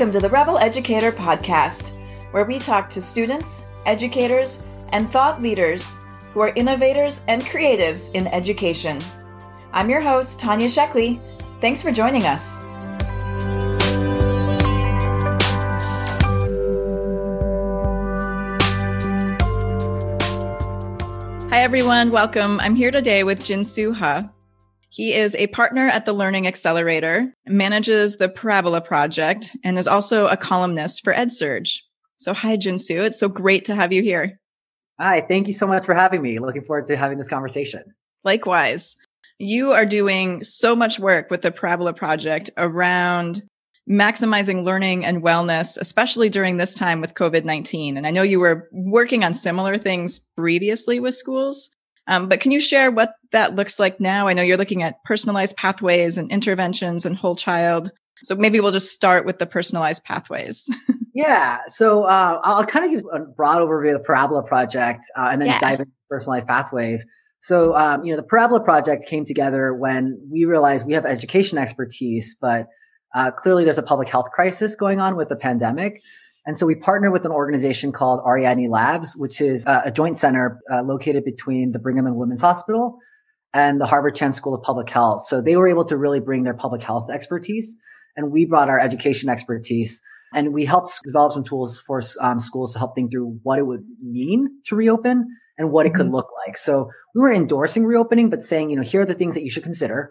Welcome 0.00 0.18
to 0.18 0.26
the 0.26 0.32
Rebel 0.32 0.56
Educator 0.56 1.12
Podcast, 1.12 1.90
where 2.32 2.46
we 2.46 2.58
talk 2.58 2.88
to 2.94 3.02
students, 3.02 3.44
educators, 3.84 4.56
and 4.92 5.12
thought 5.12 5.42
leaders 5.42 5.84
who 6.32 6.40
are 6.40 6.54
innovators 6.56 7.20
and 7.28 7.42
creatives 7.42 8.00
in 8.14 8.26
education. 8.28 8.98
I'm 9.74 9.90
your 9.90 10.00
host, 10.00 10.30
Tanya 10.38 10.70
Sheckley. 10.70 11.20
Thanks 11.60 11.82
for 11.82 11.92
joining 11.92 12.22
us. 12.22 12.40
Hi, 21.50 21.60
everyone. 21.60 22.10
Welcome. 22.10 22.58
I'm 22.60 22.74
here 22.74 22.90
today 22.90 23.22
with 23.22 23.44
Jin-Soo 23.44 23.92
Huh. 23.92 24.22
He 24.90 25.14
is 25.14 25.36
a 25.36 25.46
partner 25.46 25.86
at 25.86 26.04
the 26.04 26.12
Learning 26.12 26.48
Accelerator, 26.48 27.32
manages 27.46 28.16
the 28.16 28.28
Parabola 28.28 28.80
project, 28.80 29.56
and 29.62 29.78
is 29.78 29.86
also 29.86 30.26
a 30.26 30.36
columnist 30.36 31.04
for 31.04 31.14
EdSurge. 31.14 31.78
So, 32.16 32.34
hi, 32.34 32.56
Jin-Soo. 32.56 33.02
It's 33.02 33.18
so 33.18 33.28
great 33.28 33.64
to 33.66 33.76
have 33.76 33.92
you 33.92 34.02
here. 34.02 34.40
Hi, 34.98 35.20
thank 35.20 35.46
you 35.46 35.54
so 35.54 35.68
much 35.68 35.86
for 35.86 35.94
having 35.94 36.22
me. 36.22 36.40
Looking 36.40 36.62
forward 36.62 36.86
to 36.86 36.96
having 36.96 37.18
this 37.18 37.28
conversation. 37.28 37.84
Likewise. 38.24 38.96
You 39.38 39.72
are 39.72 39.86
doing 39.86 40.42
so 40.42 40.76
much 40.76 40.98
work 40.98 41.30
with 41.30 41.42
the 41.42 41.52
Parabola 41.52 41.94
project 41.94 42.50
around 42.58 43.42
maximizing 43.88 44.64
learning 44.64 45.04
and 45.06 45.22
wellness, 45.22 45.78
especially 45.78 46.28
during 46.28 46.56
this 46.56 46.74
time 46.74 47.00
with 47.00 47.14
COVID 47.14 47.44
19. 47.44 47.96
And 47.96 48.06
I 48.06 48.10
know 48.10 48.22
you 48.22 48.40
were 48.40 48.68
working 48.72 49.24
on 49.24 49.34
similar 49.34 49.78
things 49.78 50.20
previously 50.36 51.00
with 51.00 51.14
schools. 51.14 51.74
Um, 52.10 52.28
but 52.28 52.40
can 52.40 52.50
you 52.50 52.60
share 52.60 52.90
what 52.90 53.14
that 53.30 53.54
looks 53.54 53.78
like 53.78 54.00
now? 54.00 54.26
I 54.26 54.32
know 54.32 54.42
you're 54.42 54.56
looking 54.56 54.82
at 54.82 55.02
personalized 55.04 55.56
pathways 55.56 56.18
and 56.18 56.28
interventions 56.30 57.06
and 57.06 57.16
whole 57.16 57.36
child. 57.36 57.92
So 58.24 58.34
maybe 58.34 58.58
we'll 58.58 58.72
just 58.72 58.92
start 58.92 59.24
with 59.24 59.38
the 59.38 59.46
personalized 59.46 60.02
pathways. 60.04 60.68
yeah. 61.14 61.60
So 61.68 62.02
uh, 62.02 62.40
I'll 62.42 62.66
kind 62.66 62.84
of 62.84 62.90
give 62.90 63.04
a 63.12 63.20
broad 63.20 63.58
overview 63.58 63.94
of 63.94 64.00
the 64.00 64.04
Parabola 64.04 64.42
project 64.42 65.04
uh, 65.16 65.28
and 65.30 65.40
then 65.40 65.48
yeah. 65.48 65.60
dive 65.60 65.80
into 65.80 65.92
personalized 66.10 66.48
pathways. 66.48 67.06
So, 67.42 67.76
um, 67.76 68.04
you 68.04 68.10
know, 68.10 68.16
the 68.16 68.26
Parabola 68.26 68.60
project 68.60 69.06
came 69.06 69.24
together 69.24 69.72
when 69.72 70.20
we 70.30 70.44
realized 70.44 70.86
we 70.86 70.92
have 70.94 71.06
education 71.06 71.58
expertise, 71.58 72.36
but 72.38 72.66
uh, 73.14 73.30
clearly 73.30 73.64
there's 73.64 73.78
a 73.78 73.84
public 73.84 74.08
health 74.08 74.30
crisis 74.32 74.74
going 74.74 74.98
on 74.98 75.16
with 75.16 75.28
the 75.28 75.36
pandemic. 75.36 76.00
And 76.50 76.58
so 76.58 76.66
we 76.66 76.74
partner 76.74 77.12
with 77.12 77.24
an 77.24 77.30
organization 77.30 77.92
called 77.92 78.22
Ariadne 78.26 78.68
Labs, 78.68 79.14
which 79.16 79.40
is 79.40 79.64
uh, 79.66 79.82
a 79.84 79.92
joint 79.92 80.18
center 80.18 80.58
uh, 80.68 80.82
located 80.82 81.24
between 81.24 81.70
the 81.70 81.78
Brigham 81.78 82.06
and 82.06 82.16
Women's 82.16 82.40
Hospital 82.40 82.98
and 83.54 83.80
the 83.80 83.86
Harvard 83.86 84.16
Chan 84.16 84.32
School 84.32 84.56
of 84.56 84.62
Public 84.64 84.90
Health. 84.90 85.24
So 85.26 85.40
they 85.40 85.54
were 85.54 85.68
able 85.68 85.84
to 85.84 85.96
really 85.96 86.18
bring 86.18 86.42
their 86.42 86.54
public 86.54 86.82
health 86.82 87.08
expertise 87.08 87.76
and 88.16 88.32
we 88.32 88.46
brought 88.46 88.68
our 88.68 88.80
education 88.80 89.28
expertise 89.28 90.02
and 90.34 90.52
we 90.52 90.64
helped 90.64 90.90
develop 91.04 91.34
some 91.34 91.44
tools 91.44 91.80
for 91.86 92.02
um, 92.20 92.40
schools 92.40 92.72
to 92.72 92.80
help 92.80 92.96
think 92.96 93.12
through 93.12 93.38
what 93.44 93.60
it 93.60 93.66
would 93.68 93.84
mean 94.02 94.48
to 94.64 94.74
reopen 94.74 95.28
and 95.56 95.70
what 95.70 95.86
it 95.86 95.94
could 95.94 96.06
mm-hmm. 96.06 96.16
look 96.16 96.30
like. 96.48 96.58
So 96.58 96.90
we 97.14 97.20
were 97.20 97.32
endorsing 97.32 97.84
reopening, 97.84 98.28
but 98.28 98.42
saying, 98.42 98.70
you 98.70 98.76
know, 98.76 98.82
here 98.82 99.02
are 99.02 99.06
the 99.06 99.14
things 99.14 99.36
that 99.36 99.44
you 99.44 99.52
should 99.52 99.62
consider. 99.62 100.10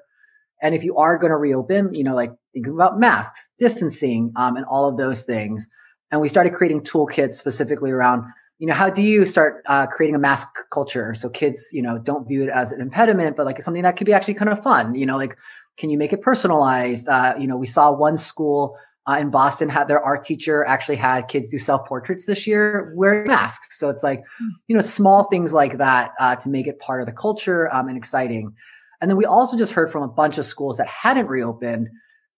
And 0.61 0.73
if 0.73 0.85
you 0.85 0.95
are 0.95 1.17
going 1.17 1.31
to 1.31 1.37
reopen, 1.37 1.93
you 1.93 2.05
know, 2.05 2.15
like 2.15 2.31
thinking 2.53 2.71
about 2.71 2.97
masks, 2.97 3.51
distancing, 3.59 4.31
um, 4.37 4.55
and 4.55 4.65
all 4.69 4.87
of 4.87 4.97
those 4.97 5.23
things. 5.23 5.67
And 6.11 6.21
we 6.21 6.27
started 6.27 6.53
creating 6.53 6.81
toolkits 6.81 7.33
specifically 7.33 7.91
around, 7.91 8.23
you 8.57 8.67
know, 8.67 8.73
how 8.73 8.89
do 8.89 9.01
you 9.01 9.25
start 9.25 9.63
uh, 9.67 9.87
creating 9.87 10.15
a 10.15 10.19
mask 10.19 10.47
culture 10.71 11.13
so 11.13 11.29
kids, 11.29 11.67
you 11.71 11.81
know, 11.81 11.97
don't 11.97 12.27
view 12.27 12.43
it 12.43 12.49
as 12.49 12.71
an 12.71 12.81
impediment, 12.81 13.37
but 13.37 13.45
like 13.45 13.61
something 13.61 13.83
that 13.83 13.95
could 13.95 14.05
be 14.05 14.13
actually 14.13 14.33
kind 14.33 14.49
of 14.49 14.61
fun. 14.61 14.95
You 14.95 15.05
know, 15.05 15.17
like 15.17 15.37
can 15.77 15.89
you 15.89 15.97
make 15.97 16.11
it 16.11 16.21
personalized? 16.21 17.07
Uh, 17.07 17.35
you 17.39 17.47
know, 17.47 17.57
we 17.57 17.65
saw 17.65 17.91
one 17.91 18.17
school 18.17 18.77
uh, 19.09 19.17
in 19.17 19.31
Boston 19.31 19.69
had 19.69 19.87
their 19.87 20.03
art 20.03 20.23
teacher 20.23 20.63
actually 20.65 20.97
had 20.97 21.27
kids 21.27 21.49
do 21.49 21.57
self 21.57 21.87
portraits 21.87 22.25
this 22.25 22.45
year 22.45 22.93
wearing 22.95 23.27
masks. 23.27 23.79
So 23.79 23.89
it's 23.89 24.03
like, 24.03 24.23
hmm. 24.37 24.49
you 24.67 24.75
know, 24.75 24.81
small 24.81 25.23
things 25.23 25.53
like 25.53 25.77
that 25.77 26.11
uh, 26.19 26.35
to 26.37 26.49
make 26.49 26.67
it 26.67 26.79
part 26.79 27.01
of 27.01 27.07
the 27.07 27.13
culture 27.13 27.73
um, 27.73 27.87
and 27.87 27.97
exciting. 27.97 28.53
And 29.01 29.09
then 29.09 29.17
we 29.17 29.25
also 29.25 29.57
just 29.57 29.71
heard 29.71 29.91
from 29.91 30.03
a 30.03 30.07
bunch 30.07 30.37
of 30.37 30.45
schools 30.45 30.77
that 30.77 30.87
hadn't 30.87 31.27
reopened. 31.27 31.87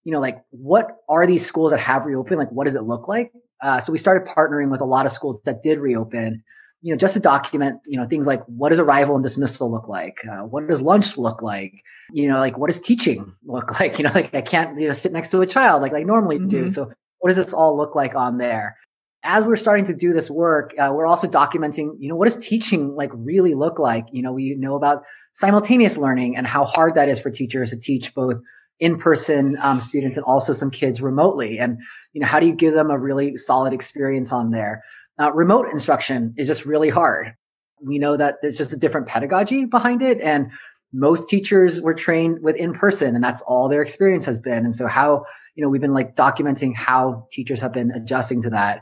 You 0.04 0.12
know, 0.12 0.20
like 0.20 0.44
what 0.52 0.98
are 1.10 1.28
these 1.28 1.46
schools 1.46 1.72
that 1.72 1.80
have 1.80 2.06
reopened? 2.06 2.40
Like, 2.40 2.52
what 2.52 2.66
does 2.66 2.76
it 2.76 2.84
look 2.84 3.08
like? 3.08 3.34
Uh, 3.62 3.80
so 3.80 3.92
we 3.92 3.98
started 3.98 4.28
partnering 4.28 4.72
with 4.72 4.82
a 4.82 4.86
lot 4.86 5.06
of 5.06 5.12
schools 5.12 5.40
that 5.46 5.62
did 5.62 5.80
reopen, 5.80 6.44
you 6.82 6.94
know, 6.94 6.98
just 6.98 7.14
to 7.14 7.20
document, 7.20 7.80
you 7.86 7.98
know, 7.98 8.06
things 8.06 8.26
like 8.26 8.44
what 8.46 8.70
does 8.70 8.80
arrival 8.80 9.16
and 9.16 9.24
dismissal 9.24 9.72
look 9.72 9.88
like? 9.88 10.18
Uh, 10.30 10.44
what 10.44 10.68
does 10.68 10.82
lunch 10.82 11.18
look 11.18 11.42
like? 11.42 11.74
You 12.12 12.28
know, 12.28 12.40
like 12.40 12.58
what 12.58 12.68
does 12.68 12.82
teaching 12.82 13.36
look 13.46 13.80
like? 13.80 14.00
You 14.00 14.06
know, 14.06 14.12
like 14.14 14.34
I 14.34 14.42
can't, 14.42 14.80
you 14.80 14.88
know, 14.88 14.94
sit 14.94 15.12
next 15.12 15.30
to 15.30 15.42
a 15.42 15.48
child 15.48 15.82
like 15.82 15.94
I 15.94 16.04
normally 16.04 16.40
mm-hmm. 16.40 16.48
do. 16.48 16.70
So 16.70 16.92
what 17.20 17.30
does 17.30 17.38
this 17.38 17.54
all 17.54 17.78
look 17.78 17.96
like 17.96 18.16
on 18.16 18.38
there? 18.38 18.78
As 19.24 19.46
we're 19.46 19.56
starting 19.56 19.86
to 19.86 19.94
do 19.94 20.14
this 20.14 20.32
work, 20.32 20.74
uh, 20.80 20.92
we're 20.92 21.06
also 21.06 21.28
documenting, 21.28 21.92
you 22.00 22.10
know, 22.10 22.16
what 22.16 22.28
does 22.28 22.44
teaching 22.44 22.96
like 22.96 23.12
really 23.14 23.54
look 23.54 23.78
like? 23.78 24.08
You 24.12 24.24
know, 24.24 24.34
we 24.34 24.56
know 24.56 24.76
about 24.76 25.04
simultaneous 25.34 25.98
learning 25.98 26.36
and 26.36 26.48
how 26.48 26.66
hard 26.66 26.96
that 26.96 27.08
is 27.08 27.20
for 27.20 27.30
teachers 27.30 27.70
to 27.70 27.80
teach 27.80 28.16
both 28.16 28.42
in-person 28.82 29.58
um, 29.62 29.80
students 29.80 30.18
and 30.18 30.26
also 30.26 30.52
some 30.52 30.70
kids 30.70 31.02
remotely. 31.02 31.58
And 31.58 31.78
you 32.12 32.20
know 32.20 32.28
how 32.28 32.40
do 32.40 32.48
you 32.48 32.54
give 32.54 32.74
them 32.74 32.92
a 32.92 33.00
really 33.00 33.38
solid 33.38 33.72
experience 33.72 34.34
on 34.34 34.52
there? 34.52 34.84
Uh, 35.20 35.32
remote 35.32 35.68
instruction 35.72 36.34
is 36.38 36.48
just 36.48 36.66
really 36.66 36.90
hard. 36.90 37.34
We 37.82 38.00
know 38.00 38.18
that 38.18 38.38
there's 38.42 38.58
just 38.58 38.74
a 38.74 38.78
different 38.78 39.08
pedagogy 39.08 39.66
behind 39.66 40.02
it 40.02 40.20
and 40.20 40.52
most 40.94 41.30
teachers 41.30 41.80
were 41.80 41.94
trained 41.94 42.40
with 42.42 42.58
in 42.58 42.74
person 42.74 43.16
and 43.16 43.24
that's 43.24 43.42
all 43.44 43.70
their 43.70 43.82
experience 43.82 44.26
has 44.26 44.40
been. 44.40 44.66
And 44.66 44.76
so 44.76 44.88
how 44.88 45.26
you 45.56 45.64
know 45.64 45.70
we've 45.70 45.80
been 45.80 45.94
like 45.94 46.16
documenting 46.16 46.76
how 46.76 47.28
teachers 47.32 47.62
have 47.62 47.72
been 47.72 47.92
adjusting 47.92 48.42
to 48.42 48.50
that. 48.50 48.82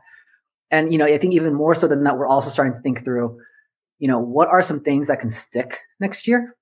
And 0.72 0.92
you 0.92 0.98
know 0.98 1.06
i 1.06 1.18
think 1.18 1.34
even 1.34 1.54
more 1.54 1.76
so 1.76 1.88
than 1.88 2.04
that 2.04 2.18
we're 2.18 2.28
also 2.28 2.50
starting 2.50 2.74
to 2.74 2.80
think 2.80 3.04
through 3.04 3.38
you 4.00 4.08
know 4.08 4.20
what 4.20 4.48
are 4.48 4.64
some 4.64 4.80
things 4.80 5.08
that 5.08 5.20
can 5.20 5.30
stick 5.30 5.82
next 6.00 6.28
year? 6.28 6.56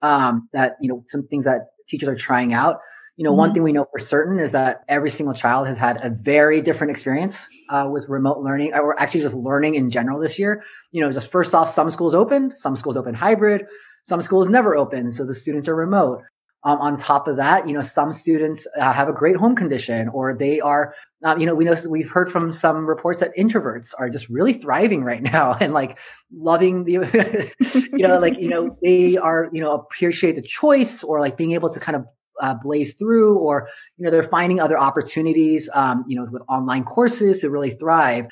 Um, 0.00 0.48
that 0.52 0.76
you 0.80 0.88
know 0.88 1.04
some 1.06 1.26
things 1.26 1.44
that 1.44 1.71
teachers 1.88 2.08
are 2.08 2.16
trying 2.16 2.52
out. 2.52 2.78
You 3.16 3.24
know, 3.24 3.30
mm-hmm. 3.30 3.38
one 3.38 3.54
thing 3.54 3.62
we 3.62 3.72
know 3.72 3.86
for 3.90 3.98
certain 3.98 4.40
is 4.40 4.52
that 4.52 4.84
every 4.88 5.10
single 5.10 5.34
child 5.34 5.66
has 5.66 5.76
had 5.76 6.02
a 6.02 6.10
very 6.10 6.62
different 6.62 6.90
experience 6.90 7.46
uh, 7.68 7.88
with 7.92 8.08
remote 8.08 8.38
learning, 8.38 8.72
or 8.74 8.98
actually 9.00 9.20
just 9.20 9.34
learning 9.34 9.74
in 9.74 9.90
general 9.90 10.18
this 10.18 10.38
year. 10.38 10.62
You 10.92 11.02
know, 11.02 11.12
just 11.12 11.30
first 11.30 11.54
off, 11.54 11.68
some 11.68 11.90
schools 11.90 12.14
open, 12.14 12.56
some 12.56 12.76
schools 12.76 12.96
open 12.96 13.14
hybrid, 13.14 13.66
some 14.06 14.22
schools 14.22 14.48
never 14.48 14.76
open, 14.76 15.12
so 15.12 15.24
the 15.24 15.34
students 15.34 15.68
are 15.68 15.76
remote. 15.76 16.22
Um, 16.64 16.78
on 16.78 16.96
top 16.96 17.26
of 17.26 17.36
that, 17.38 17.66
you 17.66 17.74
know, 17.74 17.80
some 17.80 18.12
students 18.12 18.68
uh, 18.78 18.92
have 18.92 19.08
a 19.08 19.12
great 19.12 19.34
home 19.34 19.56
condition, 19.56 20.08
or 20.10 20.32
they 20.32 20.60
are, 20.60 20.94
uh, 21.24 21.34
you 21.36 21.44
know, 21.44 21.56
we 21.56 21.64
know 21.64 21.74
we've 21.88 22.10
heard 22.10 22.30
from 22.30 22.52
some 22.52 22.86
reports 22.86 23.18
that 23.18 23.36
introverts 23.36 23.92
are 23.98 24.08
just 24.08 24.28
really 24.28 24.52
thriving 24.52 25.02
right 25.02 25.22
now 25.32 25.54
and 25.54 25.74
like 25.74 25.98
loving 26.32 26.84
the, 26.84 26.92
you 27.92 28.06
know, 28.06 28.18
like 28.20 28.38
you 28.38 28.48
know, 28.48 28.76
they 28.80 29.16
are, 29.16 29.50
you 29.52 29.60
know, 29.60 29.72
appreciate 29.72 30.36
the 30.36 30.42
choice 30.42 31.02
or 31.02 31.18
like 31.18 31.36
being 31.36 31.52
able 31.52 31.68
to 31.68 31.80
kind 31.80 31.96
of 31.96 32.06
uh, 32.40 32.54
blaze 32.62 32.94
through, 32.94 33.38
or 33.38 33.68
you 33.96 34.04
know, 34.04 34.10
they're 34.10 34.22
finding 34.22 34.60
other 34.60 34.78
opportunities, 34.78 35.68
um, 35.74 36.04
you 36.06 36.16
know, 36.16 36.28
with 36.30 36.42
online 36.48 36.84
courses 36.84 37.40
to 37.40 37.50
really 37.50 37.70
thrive. 37.70 38.26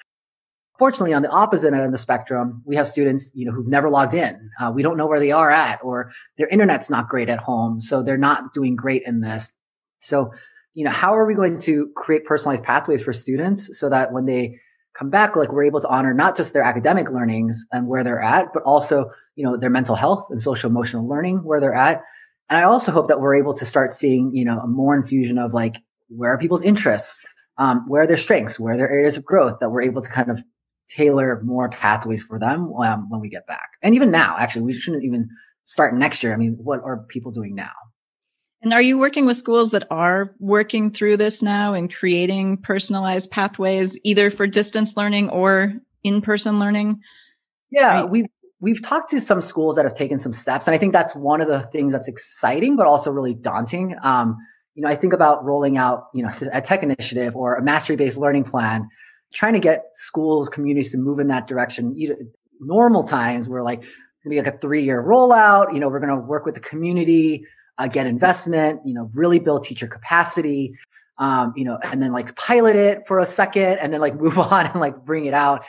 Fortunately, 0.81 1.13
on 1.13 1.21
the 1.21 1.29
opposite 1.29 1.75
end 1.75 1.85
of 1.85 1.93
the 1.93 1.99
spectrum, 1.99 2.63
we 2.65 2.75
have 2.77 2.89
students, 2.89 3.31
you 3.35 3.45
know, 3.45 3.53
who've 3.53 3.69
never 3.69 3.91
logged 3.91 4.15
in. 4.15 4.51
Uh, 4.59 4.73
we 4.75 4.83
don't 4.83 4.97
know 4.97 5.07
where 5.07 5.21
they 5.21 5.31
are 5.31 5.51
at, 5.51 5.79
or 5.85 6.11
their 6.39 6.49
internet's 6.49 6.89
not 6.89 7.11
great 7.11 7.29
at 7.29 7.39
home, 7.39 7.83
so 7.83 8.03
they're 8.03 8.17
not 8.17 8.55
doing 8.55 8.77
great 8.77 9.03
in 9.05 9.21
this. 9.21 9.55
So, 9.99 10.33
you 10.73 10.87
know, 10.87 10.91
how 10.91 11.15
are 11.15 11.27
we 11.27 11.35
going 11.35 11.59
to 11.61 11.91
create 11.97 12.25
personalized 12.25 12.65
pathways 12.65 13.03
for 13.03 13.13
students 13.13 13.79
so 13.79 13.91
that 13.91 14.11
when 14.11 14.25
they 14.25 14.59
come 14.99 15.11
back, 15.11 15.37
like 15.37 15.53
we're 15.53 15.65
able 15.65 15.83
to 15.83 15.89
honor 15.89 16.15
not 16.15 16.35
just 16.35 16.55
their 16.55 16.63
academic 16.63 17.11
learnings 17.11 17.67
and 17.71 17.87
where 17.87 18.03
they're 18.03 18.23
at, 18.23 18.47
but 18.55 18.63
also, 18.63 19.11
you 19.37 19.45
know, 19.45 19.59
their 19.59 19.69
mental 19.69 19.97
health 19.97 20.29
and 20.31 20.41
social 20.41 20.71
emotional 20.71 21.07
learning 21.07 21.45
where 21.45 21.61
they're 21.61 21.75
at. 21.75 22.01
And 22.49 22.59
I 22.59 22.63
also 22.63 22.91
hope 22.91 23.09
that 23.09 23.21
we're 23.21 23.35
able 23.35 23.53
to 23.53 23.67
start 23.67 23.93
seeing, 23.93 24.31
you 24.33 24.47
know, 24.47 24.59
a 24.61 24.67
more 24.67 24.97
infusion 24.97 25.37
of 25.37 25.53
like, 25.53 25.77
where 26.09 26.33
are 26.33 26.39
people's 26.39 26.63
interests? 26.63 27.27
Um, 27.59 27.85
where 27.87 28.05
are 28.05 28.07
their 28.07 28.17
strengths? 28.17 28.59
Where 28.59 28.73
are 28.73 28.79
their 28.79 28.91
areas 28.91 29.19
of 29.19 29.27
growth 29.27 29.59
that 29.61 29.69
we're 29.69 29.83
able 29.83 30.01
to 30.01 30.09
kind 30.09 30.31
of 30.31 30.43
tailor 30.91 31.41
more 31.45 31.69
pathways 31.69 32.23
for 32.23 32.39
them 32.39 32.73
um, 32.75 33.09
when 33.09 33.21
we 33.21 33.29
get 33.29 33.47
back. 33.47 33.71
And 33.83 33.95
even 33.95 34.11
now, 34.11 34.37
actually, 34.39 34.63
we 34.63 34.73
shouldn't 34.73 35.05
even 35.05 35.29
start 35.65 35.95
next 35.95 36.23
year. 36.23 36.33
I 36.33 36.37
mean, 36.37 36.57
what 36.63 36.83
are 36.83 37.05
people 37.09 37.31
doing 37.31 37.55
now? 37.55 37.73
And 38.63 38.75
are 38.75 38.83
you 38.83 38.99
working 38.99 39.25
with 39.25 39.37
schools 39.37 39.71
that 39.71 39.87
are 39.91 40.35
working 40.39 40.91
through 40.91 41.17
this 41.17 41.43
now 41.43 41.73
and 41.73 41.93
creating 41.93 42.59
personalized 42.59 43.31
pathways, 43.31 43.99
either 44.05 44.31
for 44.31 44.47
distance 44.47 44.97
learning 44.97 45.31
or 45.31 45.75
in-person 46.05 46.59
learning? 46.59 47.01
Yeah, 47.71 48.05
we've 48.05 48.27
we've 48.61 48.83
talked 48.83 49.11
to 49.11 49.21
some 49.21 49.41
schools 49.41 49.77
that 49.77 49.87
have 49.87 49.95
taken 49.95 50.19
some 50.19 50.35
steps, 50.35 50.67
and 50.67 50.75
I 50.75 50.79
think 50.79 50.93
that's 50.93 51.15
one 51.15 51.41
of 51.41 51.49
the 51.49 51.61
things 51.61 51.93
that's 51.93 52.09
exciting, 52.09 52.77
but 52.77 52.87
also 52.87 53.11
really 53.11 53.33
daunting. 53.33 53.97
Um, 54.03 54.37
you 54.75 54.83
know, 54.83 54.91
I 54.91 54.97
think 54.97 55.15
about 55.15 55.43
rolling 55.43 55.79
out, 55.79 56.09
you 56.13 56.23
know, 56.23 56.31
a 56.53 56.61
tech 56.61 56.83
initiative 56.83 57.35
or 57.37 57.57
a 57.57 57.63
mastery-based 57.63 58.19
learning 58.19 58.45
plan 58.45 58.89
trying 59.33 59.55
to 59.55 59.61
get 59.61 59.85
schools, 59.93 60.49
communities 60.49 60.93
to 60.93 60.99
move 60.99 61.19
in 61.19 61.29
that 61.29 61.47
direction. 61.47 61.97
Normal 62.61 63.05
times 63.05 63.49
we're 63.49 63.63
like, 63.63 63.81
gonna 63.81 64.35
be 64.35 64.39
like 64.39 64.55
a 64.55 64.59
three 64.59 64.85
year 64.85 65.03
rollout. 65.03 65.73
You 65.73 65.81
know, 65.81 65.89
we're 65.89 66.01
going 66.01 66.11
to 66.11 66.27
work 66.27 66.45
with 66.45 66.55
the 66.55 66.61
community, 66.61 67.45
uh, 67.79 67.89
get 67.89 68.07
investment, 68.07 68.81
you 68.85 68.93
know, 68.93 69.11
really 69.15 69.39
build 69.39 69.65
teacher 69.65 69.87
capacity. 69.87 70.75
um, 71.21 71.53
you 71.55 71.65
know, 71.65 71.79
and 71.83 72.03
then 72.03 72.13
like 72.13 72.35
pilot 72.35 72.77
it 72.77 73.07
for 73.07 73.19
a 73.19 73.27
second 73.27 73.79
and 73.79 73.93
then 73.93 74.01
like 74.01 74.15
move 74.21 74.39
on 74.39 74.67
and 74.67 74.81
like 74.81 75.05
bring 75.05 75.27
it 75.27 75.35
out. 75.35 75.65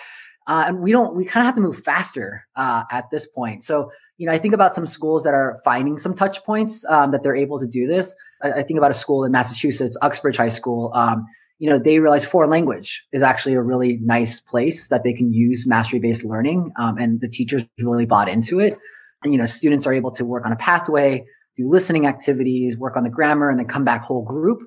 Uh, 0.47 0.63
and 0.67 0.79
we 0.79 0.91
don't, 0.91 1.15
we 1.15 1.23
kind 1.23 1.43
of 1.43 1.45
have 1.45 1.55
to 1.55 1.61
move 1.61 1.77
faster 1.77 2.47
uh, 2.55 2.83
at 2.89 3.09
this 3.11 3.27
point. 3.27 3.63
So, 3.63 3.91
you 4.17 4.25
know, 4.25 4.33
I 4.33 4.39
think 4.39 4.53
about 4.53 4.73
some 4.73 4.87
schools 4.87 5.23
that 5.23 5.33
are 5.33 5.59
finding 5.63 5.97
some 5.97 6.15
touch 6.15 6.43
points 6.43 6.83
um, 6.85 7.11
that 7.11 7.21
they're 7.21 7.35
able 7.35 7.59
to 7.59 7.67
do 7.67 7.85
this. 7.85 8.15
I, 8.41 8.51
I, 8.53 8.63
think 8.63 8.77
about 8.77 8.91
a 8.91 8.95
school 8.95 9.23
in 9.23 9.31
Massachusetts, 9.31 9.97
Uxbridge 10.01 10.37
High 10.37 10.49
School. 10.49 10.91
Um, 10.95 11.27
you 11.61 11.69
know, 11.69 11.77
they 11.77 11.99
realize 11.99 12.25
foreign 12.25 12.49
language 12.49 13.05
is 13.13 13.21
actually 13.21 13.53
a 13.53 13.61
really 13.61 13.99
nice 14.01 14.39
place 14.39 14.87
that 14.87 15.03
they 15.03 15.13
can 15.13 15.31
use 15.31 15.67
mastery 15.67 15.99
based 15.99 16.25
learning. 16.25 16.71
Um, 16.79 16.97
and 16.97 17.21
the 17.21 17.29
teachers 17.29 17.63
really 17.77 18.07
bought 18.07 18.27
into 18.27 18.59
it. 18.59 18.79
And, 19.23 19.31
you 19.31 19.37
know, 19.37 19.45
students 19.45 19.85
are 19.85 19.93
able 19.93 20.09
to 20.15 20.25
work 20.25 20.43
on 20.43 20.51
a 20.51 20.55
pathway, 20.55 21.23
do 21.55 21.69
listening 21.69 22.07
activities, 22.07 22.79
work 22.79 22.97
on 22.97 23.03
the 23.03 23.11
grammar, 23.11 23.47
and 23.47 23.59
then 23.59 23.67
come 23.67 23.83
back 23.83 24.01
whole 24.01 24.23
group 24.23 24.57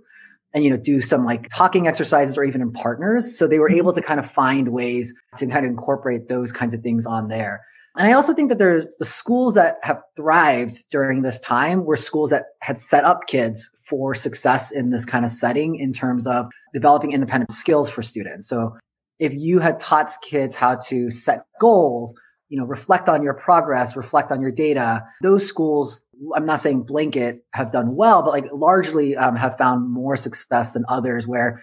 and, 0.52 0.62
you 0.62 0.70
know, 0.70 0.76
do 0.76 1.00
some 1.00 1.24
like 1.24 1.48
talking 1.48 1.88
exercises 1.88 2.38
or 2.38 2.44
even 2.44 2.60
in 2.60 2.70
partners. 2.70 3.36
So 3.36 3.48
they 3.48 3.58
were 3.58 3.72
able 3.72 3.92
to 3.92 4.00
kind 4.00 4.20
of 4.20 4.30
find 4.30 4.68
ways 4.68 5.12
to 5.38 5.48
kind 5.48 5.66
of 5.66 5.70
incorporate 5.70 6.28
those 6.28 6.52
kinds 6.52 6.74
of 6.74 6.82
things 6.82 7.06
on 7.06 7.26
there. 7.26 7.60
And 7.96 8.08
I 8.08 8.12
also 8.12 8.34
think 8.34 8.48
that 8.48 8.58
there 8.58 8.86
the 8.98 9.04
schools 9.04 9.54
that 9.54 9.76
have 9.82 10.02
thrived 10.16 10.84
during 10.90 11.22
this 11.22 11.38
time 11.38 11.84
were 11.84 11.96
schools 11.96 12.30
that 12.30 12.46
had 12.60 12.80
set 12.80 13.04
up 13.04 13.26
kids 13.26 13.70
for 13.88 14.14
success 14.14 14.72
in 14.72 14.90
this 14.90 15.04
kind 15.04 15.24
of 15.24 15.30
setting 15.30 15.76
in 15.76 15.92
terms 15.92 16.26
of 16.26 16.46
developing 16.72 17.12
independent 17.12 17.52
skills 17.52 17.88
for 17.88 18.02
students. 18.02 18.48
So 18.48 18.76
if 19.20 19.32
you 19.32 19.60
had 19.60 19.78
taught 19.78 20.10
kids 20.22 20.56
how 20.56 20.76
to 20.86 21.10
set 21.12 21.46
goals, 21.60 22.16
you 22.48 22.58
know, 22.58 22.64
reflect 22.64 23.08
on 23.08 23.22
your 23.22 23.34
progress, 23.34 23.94
reflect 23.94 24.32
on 24.32 24.40
your 24.40 24.50
data, 24.50 25.04
those 25.22 25.46
schools, 25.46 26.04
I'm 26.34 26.46
not 26.46 26.58
saying 26.58 26.82
blanket 26.82 27.44
have 27.52 27.70
done 27.70 27.94
well, 27.94 28.22
but 28.22 28.30
like 28.30 28.46
largely 28.52 29.16
um, 29.16 29.36
have 29.36 29.56
found 29.56 29.88
more 29.88 30.16
success 30.16 30.72
than 30.72 30.84
others 30.88 31.28
where, 31.28 31.62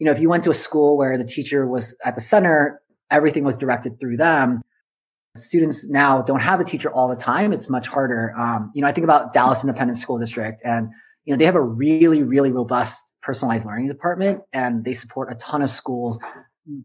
you 0.00 0.06
know, 0.06 0.10
if 0.10 0.18
you 0.18 0.28
went 0.28 0.42
to 0.44 0.50
a 0.50 0.54
school 0.54 0.96
where 0.96 1.16
the 1.16 1.24
teacher 1.24 1.68
was 1.68 1.96
at 2.04 2.16
the 2.16 2.20
center, 2.20 2.82
everything 3.12 3.44
was 3.44 3.54
directed 3.54 4.00
through 4.00 4.16
them 4.16 4.60
students 5.38 5.88
now 5.88 6.22
don't 6.22 6.40
have 6.40 6.58
the 6.58 6.64
teacher 6.64 6.90
all 6.90 7.08
the 7.08 7.16
time. 7.16 7.52
It's 7.52 7.68
much 7.68 7.88
harder. 7.88 8.34
Um, 8.36 8.70
you 8.74 8.82
know, 8.82 8.88
I 8.88 8.92
think 8.92 9.04
about 9.04 9.32
Dallas 9.32 9.62
Independent 9.62 9.98
School 9.98 10.18
District 10.18 10.60
and, 10.64 10.90
you 11.24 11.32
know, 11.32 11.38
they 11.38 11.44
have 11.44 11.54
a 11.54 11.62
really, 11.62 12.22
really 12.22 12.52
robust 12.52 13.02
personalized 13.22 13.66
learning 13.66 13.88
department 13.88 14.42
and 14.52 14.84
they 14.84 14.92
support 14.92 15.30
a 15.30 15.34
ton 15.36 15.62
of 15.62 15.70
schools 15.70 16.18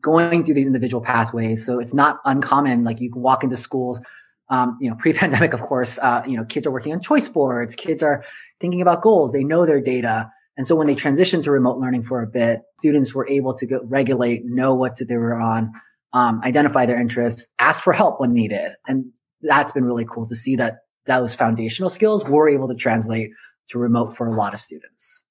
going 0.02 0.44
through 0.44 0.56
these 0.56 0.66
individual 0.66 1.04
pathways. 1.04 1.66
So 1.66 1.80
it's 1.80 1.94
not 1.94 2.20
uncommon. 2.26 2.84
Like 2.84 3.00
you 3.00 3.12
can 3.12 3.22
walk 3.22 3.44
into 3.44 3.58
schools, 3.58 4.02
um, 4.50 4.78
you 4.82 4.90
know, 4.90 4.96
pre-pandemic, 5.00 5.54
of 5.54 5.62
course, 5.62 6.00
uh, 6.00 6.24
you 6.28 6.38
know, 6.38 6.46
kids 6.46 6.66
are 6.68 6.72
working 6.72 6.94
on 6.94 7.02
choice 7.02 7.28
boards. 7.28 7.76
Kids 7.76 8.02
are 8.04 8.24
thinking 8.60 8.82
about 8.82 9.02
goals. 9.02 9.32
They 9.32 9.44
know 9.44 9.66
their 9.66 9.82
data. 9.82 10.32
And 10.56 10.68
so 10.68 10.76
when 10.76 10.88
they 10.88 10.96
transitioned 10.96 11.44
to 11.44 11.52
remote 11.52 11.80
learning 11.80 12.04
for 12.04 12.22
a 12.22 12.28
bit, 12.28 12.62
students 12.80 13.16
were 13.16 13.28
able 13.28 13.54
to 13.56 13.66
go 13.66 13.80
regulate, 13.84 14.46
know 14.46 14.76
what 14.76 14.98
they 15.00 15.18
were 15.18 15.34
on, 15.34 15.72
um, 16.14 16.42
identify 16.44 16.86
their 16.86 17.00
interests, 17.00 17.48
ask 17.60 17.82
for 17.82 17.94
help 17.94 18.20
when 18.20 18.34
needed. 18.34 18.74
And 18.88 19.12
that's 19.42 19.72
been 19.72 19.86
really 19.86 20.06
cool 20.06 20.28
to 20.28 20.36
see 20.36 20.56
that 20.56 20.80
those 21.06 21.34
foundational 21.36 21.90
skills 21.90 22.24
were 22.24 22.50
able 22.50 22.68
to 22.68 22.76
translate 22.76 23.32
to 23.70 23.80
remote 23.80 24.16
for 24.16 24.28
a 24.28 24.36
lot 24.36 24.54
of 24.54 24.60
students. 24.60 25.24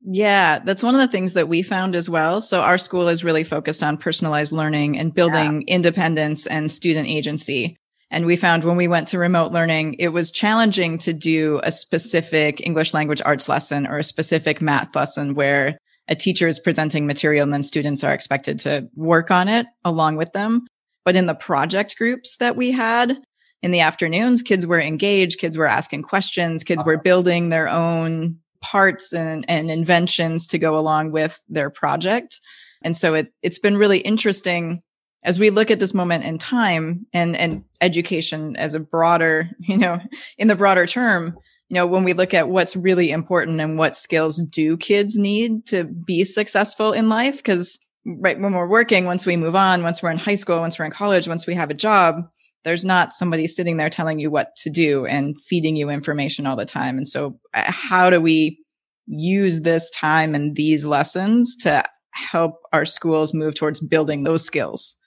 Yeah, 0.00 0.60
that's 0.60 0.82
one 0.82 0.94
of 0.94 1.00
the 1.00 1.10
things 1.10 1.34
that 1.34 1.48
we 1.48 1.62
found 1.62 1.96
as 1.96 2.08
well. 2.08 2.40
So 2.40 2.60
our 2.60 2.78
school 2.78 3.08
is 3.08 3.24
really 3.24 3.44
focused 3.44 3.82
on 3.82 3.96
personalized 3.96 4.52
learning 4.52 4.96
and 4.96 5.12
building 5.12 5.64
yeah. 5.66 5.74
independence 5.74 6.46
and 6.46 6.70
student 6.70 7.08
agency. 7.08 7.76
And 8.10 8.24
we 8.24 8.36
found 8.36 8.64
when 8.64 8.76
we 8.76 8.88
went 8.88 9.08
to 9.08 9.18
remote 9.18 9.52
learning, 9.52 9.96
it 9.98 10.08
was 10.08 10.30
challenging 10.30 10.98
to 10.98 11.12
do 11.12 11.60
a 11.62 11.72
specific 11.72 12.64
English 12.64 12.94
language 12.94 13.20
arts 13.24 13.48
lesson 13.48 13.86
or 13.86 13.98
a 13.98 14.04
specific 14.04 14.62
math 14.62 14.94
lesson 14.94 15.34
where 15.34 15.78
a 16.08 16.14
teacher 16.14 16.48
is 16.48 16.58
presenting 16.58 17.06
material 17.06 17.42
and 17.42 17.52
then 17.52 17.62
students 17.62 18.02
are 18.02 18.14
expected 18.14 18.58
to 18.60 18.88
work 18.94 19.30
on 19.30 19.48
it 19.48 19.66
along 19.84 20.16
with 20.16 20.32
them. 20.32 20.66
But 21.04 21.16
in 21.16 21.26
the 21.26 21.34
project 21.34 21.96
groups 21.96 22.36
that 22.36 22.56
we 22.56 22.70
had 22.70 23.18
in 23.62 23.70
the 23.70 23.80
afternoons, 23.80 24.42
kids 24.42 24.66
were 24.66 24.80
engaged, 24.80 25.38
kids 25.38 25.56
were 25.56 25.66
asking 25.66 26.02
questions, 26.02 26.64
kids 26.64 26.82
awesome. 26.82 26.96
were 26.96 27.02
building 27.02 27.48
their 27.48 27.68
own 27.68 28.38
parts 28.60 29.12
and, 29.12 29.44
and 29.48 29.70
inventions 29.70 30.46
to 30.48 30.58
go 30.58 30.76
along 30.78 31.12
with 31.12 31.40
their 31.48 31.70
project. 31.70 32.40
And 32.82 32.96
so 32.96 33.14
it, 33.14 33.32
it's 33.42 33.58
been 33.58 33.76
really 33.76 33.98
interesting 33.98 34.82
as 35.24 35.38
we 35.38 35.50
look 35.50 35.70
at 35.70 35.80
this 35.80 35.94
moment 35.94 36.24
in 36.24 36.38
time 36.38 37.06
and, 37.12 37.36
and 37.36 37.64
education 37.80 38.56
as 38.56 38.74
a 38.74 38.80
broader, 38.80 39.50
you 39.60 39.76
know, 39.76 39.98
in 40.36 40.48
the 40.48 40.56
broader 40.56 40.86
term, 40.86 41.36
you 41.68 41.74
know, 41.74 41.86
when 41.86 42.04
we 42.04 42.14
look 42.14 42.32
at 42.32 42.48
what's 42.48 42.76
really 42.76 43.10
important 43.10 43.60
and 43.60 43.76
what 43.78 43.96
skills 43.96 44.40
do 44.40 44.76
kids 44.76 45.18
need 45.18 45.66
to 45.66 45.84
be 45.84 46.24
successful 46.24 46.92
in 46.92 47.08
life, 47.08 47.36
because 47.38 47.78
right 48.06 48.40
when 48.40 48.54
we're 48.54 48.68
working, 48.68 49.04
once 49.04 49.26
we 49.26 49.36
move 49.36 49.54
on, 49.54 49.82
once 49.82 50.02
we're 50.02 50.10
in 50.10 50.18
high 50.18 50.34
school, 50.34 50.60
once 50.60 50.78
we're 50.78 50.86
in 50.86 50.90
college, 50.90 51.28
once 51.28 51.46
we 51.46 51.54
have 51.54 51.70
a 51.70 51.74
job, 51.74 52.22
there's 52.64 52.84
not 52.84 53.12
somebody 53.12 53.46
sitting 53.46 53.76
there 53.76 53.90
telling 53.90 54.18
you 54.18 54.30
what 54.30 54.56
to 54.56 54.70
do 54.70 55.06
and 55.06 55.36
feeding 55.48 55.76
you 55.76 55.90
information 55.90 56.46
all 56.46 56.56
the 56.56 56.64
time. 56.64 56.96
And 56.96 57.06
so, 57.06 57.38
uh, 57.54 57.70
how 57.70 58.10
do 58.10 58.20
we 58.20 58.58
use 59.06 59.60
this 59.60 59.90
time 59.90 60.34
and 60.34 60.56
these 60.56 60.84
lessons 60.86 61.54
to 61.56 61.84
help 62.12 62.54
our 62.72 62.84
schools 62.84 63.34
move 63.34 63.54
towards 63.54 63.80
building 63.80 64.24
those 64.24 64.44
skills? 64.44 64.97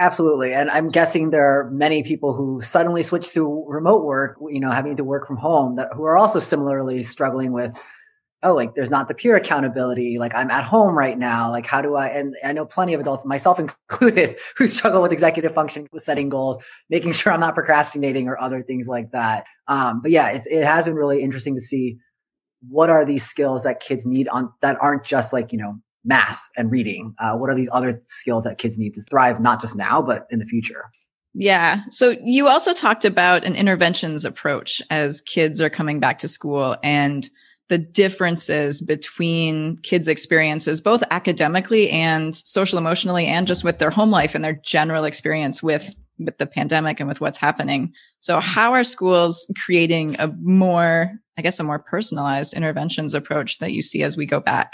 Absolutely. 0.00 0.54
And 0.54 0.70
I'm 0.70 0.88
guessing 0.88 1.28
there 1.28 1.60
are 1.60 1.70
many 1.70 2.02
people 2.02 2.32
who 2.32 2.62
suddenly 2.62 3.02
switch 3.02 3.34
to 3.34 3.66
remote 3.68 4.02
work, 4.02 4.38
you 4.48 4.58
know, 4.58 4.70
having 4.70 4.96
to 4.96 5.04
work 5.04 5.26
from 5.26 5.36
home 5.36 5.76
that 5.76 5.90
who 5.94 6.04
are 6.04 6.16
also 6.16 6.40
similarly 6.40 7.02
struggling 7.02 7.52
with, 7.52 7.74
oh, 8.42 8.54
like 8.54 8.74
there's 8.74 8.88
not 8.90 9.08
the 9.08 9.14
peer 9.14 9.36
accountability. 9.36 10.16
Like 10.18 10.34
I'm 10.34 10.50
at 10.50 10.64
home 10.64 10.96
right 10.96 11.18
now. 11.18 11.50
Like 11.50 11.66
how 11.66 11.82
do 11.82 11.96
I, 11.96 12.06
and 12.08 12.34
I 12.42 12.52
know 12.54 12.64
plenty 12.64 12.94
of 12.94 13.00
adults, 13.02 13.26
myself 13.26 13.60
included, 13.60 14.38
who 14.56 14.66
struggle 14.68 15.02
with 15.02 15.12
executive 15.12 15.52
function, 15.52 15.86
with 15.92 16.02
setting 16.02 16.30
goals, 16.30 16.58
making 16.88 17.12
sure 17.12 17.34
I'm 17.34 17.40
not 17.40 17.54
procrastinating 17.54 18.26
or 18.26 18.40
other 18.40 18.62
things 18.62 18.88
like 18.88 19.10
that. 19.10 19.44
Um, 19.68 20.00
but 20.00 20.12
yeah, 20.12 20.30
it 20.46 20.64
has 20.64 20.86
been 20.86 20.94
really 20.94 21.22
interesting 21.22 21.56
to 21.56 21.60
see 21.60 21.98
what 22.66 22.88
are 22.88 23.04
these 23.04 23.26
skills 23.26 23.64
that 23.64 23.80
kids 23.80 24.06
need 24.06 24.28
on 24.28 24.50
that 24.62 24.78
aren't 24.80 25.04
just 25.04 25.34
like, 25.34 25.52
you 25.52 25.58
know, 25.58 25.76
math 26.04 26.42
and 26.56 26.70
reading? 26.70 27.14
Uh, 27.18 27.36
what 27.36 27.50
are 27.50 27.54
these 27.54 27.70
other 27.72 28.00
skills 28.04 28.44
that 28.44 28.58
kids 28.58 28.78
need 28.78 28.94
to 28.94 29.02
thrive, 29.02 29.40
not 29.40 29.60
just 29.60 29.76
now, 29.76 30.00
but 30.00 30.26
in 30.30 30.38
the 30.38 30.46
future? 30.46 30.90
Yeah. 31.34 31.82
So 31.90 32.16
you 32.22 32.48
also 32.48 32.74
talked 32.74 33.04
about 33.04 33.44
an 33.44 33.54
interventions 33.54 34.24
approach 34.24 34.82
as 34.90 35.20
kids 35.20 35.60
are 35.60 35.70
coming 35.70 36.00
back 36.00 36.18
to 36.20 36.28
school 36.28 36.76
and 36.82 37.28
the 37.68 37.78
differences 37.78 38.80
between 38.80 39.76
kids' 39.78 40.08
experiences, 40.08 40.80
both 40.80 41.04
academically 41.12 41.88
and 41.90 42.34
social 42.34 42.78
emotionally, 42.78 43.26
and 43.26 43.46
just 43.46 43.62
with 43.62 43.78
their 43.78 43.90
home 43.90 44.10
life 44.10 44.34
and 44.34 44.44
their 44.44 44.60
general 44.64 45.04
experience 45.04 45.62
with, 45.62 45.94
with 46.18 46.36
the 46.38 46.46
pandemic 46.46 46.98
and 46.98 47.08
with 47.08 47.20
what's 47.20 47.38
happening. 47.38 47.92
So 48.18 48.40
how 48.40 48.72
are 48.72 48.82
schools 48.82 49.48
creating 49.64 50.16
a 50.18 50.34
more, 50.42 51.12
I 51.38 51.42
guess, 51.42 51.60
a 51.60 51.62
more 51.62 51.78
personalized 51.78 52.54
interventions 52.54 53.14
approach 53.14 53.58
that 53.58 53.72
you 53.72 53.82
see 53.82 54.02
as 54.02 54.16
we 54.16 54.26
go 54.26 54.40
back? 54.40 54.72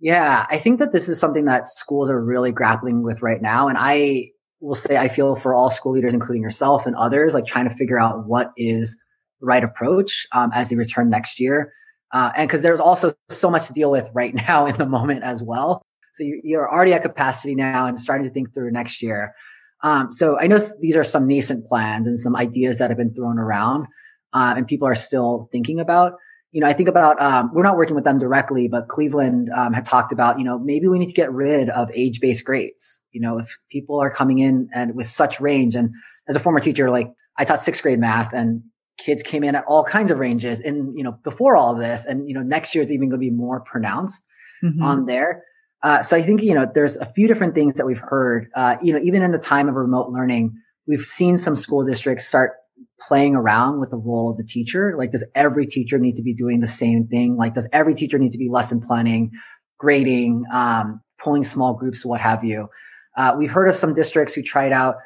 Yeah, 0.00 0.46
I 0.50 0.58
think 0.58 0.78
that 0.78 0.92
this 0.92 1.08
is 1.08 1.20
something 1.20 1.44
that 1.44 1.66
schools 1.66 2.08
are 2.08 2.22
really 2.22 2.52
grappling 2.52 3.02
with 3.02 3.20
right 3.22 3.40
now. 3.40 3.68
And 3.68 3.76
I 3.78 4.30
will 4.60 4.74
say 4.74 4.96
I 4.96 5.08
feel 5.08 5.36
for 5.36 5.54
all 5.54 5.70
school 5.70 5.92
leaders, 5.92 6.14
including 6.14 6.42
yourself 6.42 6.86
and 6.86 6.96
others, 6.96 7.34
like 7.34 7.44
trying 7.44 7.68
to 7.68 7.74
figure 7.74 8.00
out 8.00 8.26
what 8.26 8.50
is 8.56 8.98
the 9.40 9.46
right 9.46 9.62
approach 9.62 10.26
um, 10.32 10.50
as 10.54 10.70
they 10.70 10.76
return 10.76 11.10
next 11.10 11.38
year. 11.38 11.72
Uh, 12.12 12.32
and 12.34 12.48
because 12.48 12.62
there's 12.62 12.80
also 12.80 13.12
so 13.28 13.50
much 13.50 13.66
to 13.66 13.72
deal 13.72 13.90
with 13.90 14.10
right 14.14 14.34
now 14.48 14.66
in 14.66 14.76
the 14.76 14.86
moment 14.86 15.22
as 15.22 15.42
well. 15.42 15.82
So 16.14 16.24
you, 16.24 16.40
you're 16.42 16.70
already 16.70 16.94
at 16.94 17.02
capacity 17.02 17.54
now 17.54 17.86
and 17.86 18.00
starting 18.00 18.26
to 18.26 18.32
think 18.32 18.52
through 18.54 18.72
next 18.72 19.02
year. 19.02 19.34
Um, 19.82 20.12
so 20.12 20.38
I 20.38 20.46
know 20.46 20.58
these 20.80 20.96
are 20.96 21.04
some 21.04 21.26
nascent 21.26 21.66
plans 21.66 22.06
and 22.06 22.18
some 22.18 22.36
ideas 22.36 22.78
that 22.78 22.90
have 22.90 22.98
been 22.98 23.14
thrown 23.14 23.38
around 23.38 23.86
uh, 24.32 24.54
and 24.56 24.66
people 24.66 24.86
are 24.86 24.94
still 24.94 25.48
thinking 25.50 25.80
about 25.80 26.14
you 26.52 26.60
know, 26.60 26.66
I 26.66 26.72
think 26.72 26.88
about, 26.88 27.20
um, 27.22 27.50
we're 27.54 27.62
not 27.62 27.76
working 27.76 27.94
with 27.94 28.04
them 28.04 28.18
directly, 28.18 28.68
but 28.68 28.88
Cleveland, 28.88 29.50
um, 29.54 29.72
had 29.72 29.84
talked 29.84 30.12
about, 30.12 30.38
you 30.38 30.44
know, 30.44 30.58
maybe 30.58 30.88
we 30.88 30.98
need 30.98 31.06
to 31.06 31.12
get 31.12 31.32
rid 31.32 31.70
of 31.70 31.90
age 31.94 32.20
based 32.20 32.44
grades. 32.44 33.00
You 33.12 33.20
know, 33.20 33.38
if 33.38 33.56
people 33.70 34.00
are 34.00 34.10
coming 34.10 34.38
in 34.38 34.68
and 34.74 34.94
with 34.94 35.06
such 35.06 35.40
range 35.40 35.74
and 35.74 35.90
as 36.28 36.34
a 36.34 36.40
former 36.40 36.60
teacher, 36.60 36.90
like 36.90 37.12
I 37.38 37.44
taught 37.44 37.60
sixth 37.60 37.82
grade 37.82 38.00
math 38.00 38.32
and 38.32 38.62
kids 38.98 39.22
came 39.22 39.44
in 39.44 39.54
at 39.54 39.64
all 39.66 39.84
kinds 39.84 40.10
of 40.10 40.18
ranges 40.18 40.60
and, 40.60 40.92
you 40.96 41.04
know, 41.04 41.12
before 41.22 41.56
all 41.56 41.72
of 41.72 41.78
this 41.78 42.04
and, 42.04 42.28
you 42.28 42.34
know, 42.34 42.42
next 42.42 42.74
year 42.74 42.82
is 42.82 42.92
even 42.92 43.08
going 43.08 43.20
to 43.20 43.24
be 43.24 43.30
more 43.30 43.60
pronounced 43.60 44.24
mm-hmm. 44.62 44.82
on 44.82 45.06
there. 45.06 45.44
Uh, 45.82 46.02
so 46.02 46.16
I 46.16 46.22
think, 46.22 46.42
you 46.42 46.54
know, 46.54 46.66
there's 46.74 46.96
a 46.96 47.06
few 47.06 47.26
different 47.26 47.54
things 47.54 47.74
that 47.74 47.86
we've 47.86 47.98
heard, 47.98 48.48
uh, 48.54 48.76
you 48.82 48.92
know, 48.92 49.00
even 49.02 49.22
in 49.22 49.30
the 49.30 49.38
time 49.38 49.68
of 49.68 49.76
remote 49.76 50.10
learning, 50.10 50.52
we've 50.86 51.06
seen 51.06 51.38
some 51.38 51.56
school 51.56 51.84
districts 51.84 52.26
start 52.26 52.52
playing 53.00 53.34
around 53.34 53.80
with 53.80 53.90
the 53.90 53.96
role 53.96 54.30
of 54.30 54.36
the 54.36 54.44
teacher? 54.44 54.94
Like, 54.96 55.10
does 55.10 55.26
every 55.34 55.66
teacher 55.66 55.98
need 55.98 56.14
to 56.16 56.22
be 56.22 56.34
doing 56.34 56.60
the 56.60 56.68
same 56.68 57.06
thing? 57.06 57.36
Like, 57.36 57.54
does 57.54 57.68
every 57.72 57.94
teacher 57.94 58.18
need 58.18 58.32
to 58.32 58.38
be 58.38 58.48
lesson 58.48 58.80
planning, 58.80 59.32
grading, 59.78 60.44
um, 60.52 61.00
pulling 61.18 61.44
small 61.44 61.74
groups, 61.74 62.04
what 62.04 62.20
have 62.20 62.44
you? 62.44 62.68
Uh, 63.16 63.34
we've 63.38 63.50
heard 63.50 63.68
of 63.68 63.76
some 63.76 63.94
districts 63.94 64.34
who 64.34 64.42
tried 64.42 64.72
out, 64.72 64.96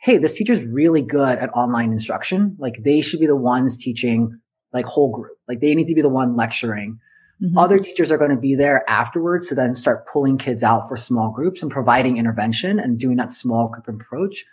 hey, 0.00 0.18
this 0.18 0.36
teacher's 0.36 0.66
really 0.66 1.02
good 1.02 1.38
at 1.38 1.50
online 1.54 1.92
instruction. 1.92 2.56
Like, 2.58 2.82
they 2.84 3.00
should 3.00 3.20
be 3.20 3.26
the 3.26 3.36
ones 3.36 3.78
teaching 3.78 4.40
like 4.72 4.86
whole 4.86 5.10
group. 5.10 5.36
Like, 5.48 5.60
they 5.60 5.74
need 5.74 5.86
to 5.86 5.94
be 5.94 6.02
the 6.02 6.08
one 6.08 6.36
lecturing. 6.36 6.98
Mm-hmm. 7.42 7.58
Other 7.58 7.78
teachers 7.78 8.12
are 8.12 8.18
going 8.18 8.30
to 8.30 8.36
be 8.36 8.54
there 8.54 8.88
afterwards 8.88 9.48
to 9.48 9.54
then 9.54 9.74
start 9.74 10.06
pulling 10.06 10.38
kids 10.38 10.62
out 10.62 10.88
for 10.88 10.96
small 10.96 11.30
groups 11.30 11.62
and 11.62 11.70
providing 11.70 12.16
intervention 12.16 12.78
and 12.78 12.98
doing 12.98 13.16
that 13.16 13.32
small 13.32 13.68
group 13.68 13.88
approach 13.88 14.44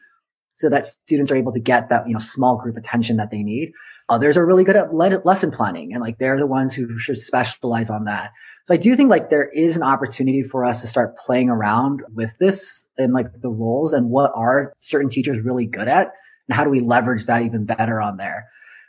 so 0.56 0.70
that 0.70 0.86
students 0.86 1.32
are 1.32 1.36
able 1.36 1.52
to 1.52 1.60
get 1.60 1.90
that, 1.90 2.08
you 2.08 2.14
know, 2.14 2.20
small 2.20 2.58
group 2.58 2.78
attention 2.78 3.18
that 3.18 3.32
they 3.32 3.44
need. 3.44 3.72
Others 4.10 4.38
are 4.38 4.46
really 4.46 4.64
good 4.64 4.76
at 4.76 4.94
le- 4.94 5.22
lesson 5.24 5.52
planning 5.52 5.94
and 5.94 6.02
like 6.02 6.18
they're 6.18 6.38
the 6.38 6.48
ones 6.48 6.74
who 6.74 6.98
should 6.98 7.18
specialize 7.18 7.90
on 7.90 8.06
that. 8.06 8.32
So 8.66 8.74
I 8.74 8.78
do 8.78 8.96
think 8.96 9.10
like 9.10 9.30
there 9.30 9.50
is 9.50 9.76
an 9.76 9.84
opportunity 9.84 10.44
for 10.44 10.66
us 10.66 10.82
to 10.82 10.88
start 10.88 11.18
playing 11.18 11.50
around 11.50 12.04
with 12.14 12.38
this 12.40 12.86
and 12.98 13.14
like 13.14 13.28
the 13.42 13.50
roles 13.50 13.94
and 13.94 14.10
what 14.10 14.32
are 14.36 14.74
certain 14.78 15.10
teachers 15.10 15.42
really 15.42 15.66
good 15.66 15.88
at 15.88 16.12
and 16.48 16.56
how 16.56 16.64
do 16.64 16.70
we 16.70 16.80
leverage 16.80 17.26
that 17.26 17.44
even 17.44 17.66
better 17.66 18.02
on 18.02 18.18
there. 18.18 18.48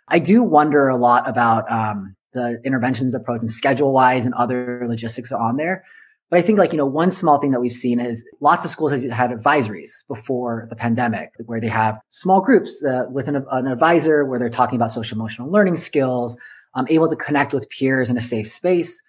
I 0.09 0.19
do 0.19 0.42
wonder 0.42 0.88
a 0.88 0.97
lot 0.97 1.28
about 1.28 1.71
um, 1.71 2.16
the 2.35 2.61
interventions 2.64 3.14
approach 3.14 3.40
and 3.40 3.50
schedule 3.50 3.92
wise 3.92 4.26
and 4.26 4.35
other 4.35 4.85
logistics 4.88 5.33
on 5.33 5.57
there. 5.57 5.85
But 6.32 6.38
I 6.38 6.42
think 6.42 6.58
like, 6.58 6.72
you 6.72 6.78
know, 6.78 6.86
one 6.86 7.10
small 7.10 7.36
thing 7.36 7.50
that 7.50 7.60
we've 7.60 7.70
seen 7.70 8.00
is 8.00 8.26
lots 8.40 8.64
of 8.64 8.70
schools 8.70 8.90
have 8.90 9.02
had 9.10 9.30
advisories 9.30 9.90
before 10.08 10.66
the 10.70 10.74
pandemic 10.74 11.30
where 11.44 11.60
they 11.60 11.68
have 11.68 12.00
small 12.08 12.40
groups 12.40 12.82
uh, 12.82 13.04
with 13.10 13.28
an, 13.28 13.44
an, 13.50 13.66
advisor 13.66 14.24
where 14.24 14.38
they're 14.38 14.48
talking 14.48 14.76
about 14.76 14.90
social 14.90 15.18
emotional 15.18 15.50
learning 15.50 15.76
skills, 15.76 16.38
um, 16.74 16.86
able 16.88 17.06
to 17.10 17.16
connect 17.16 17.52
with 17.52 17.68
peers 17.68 18.08
in 18.08 18.16
a 18.16 18.20
safe 18.22 18.48
space. 18.48 19.02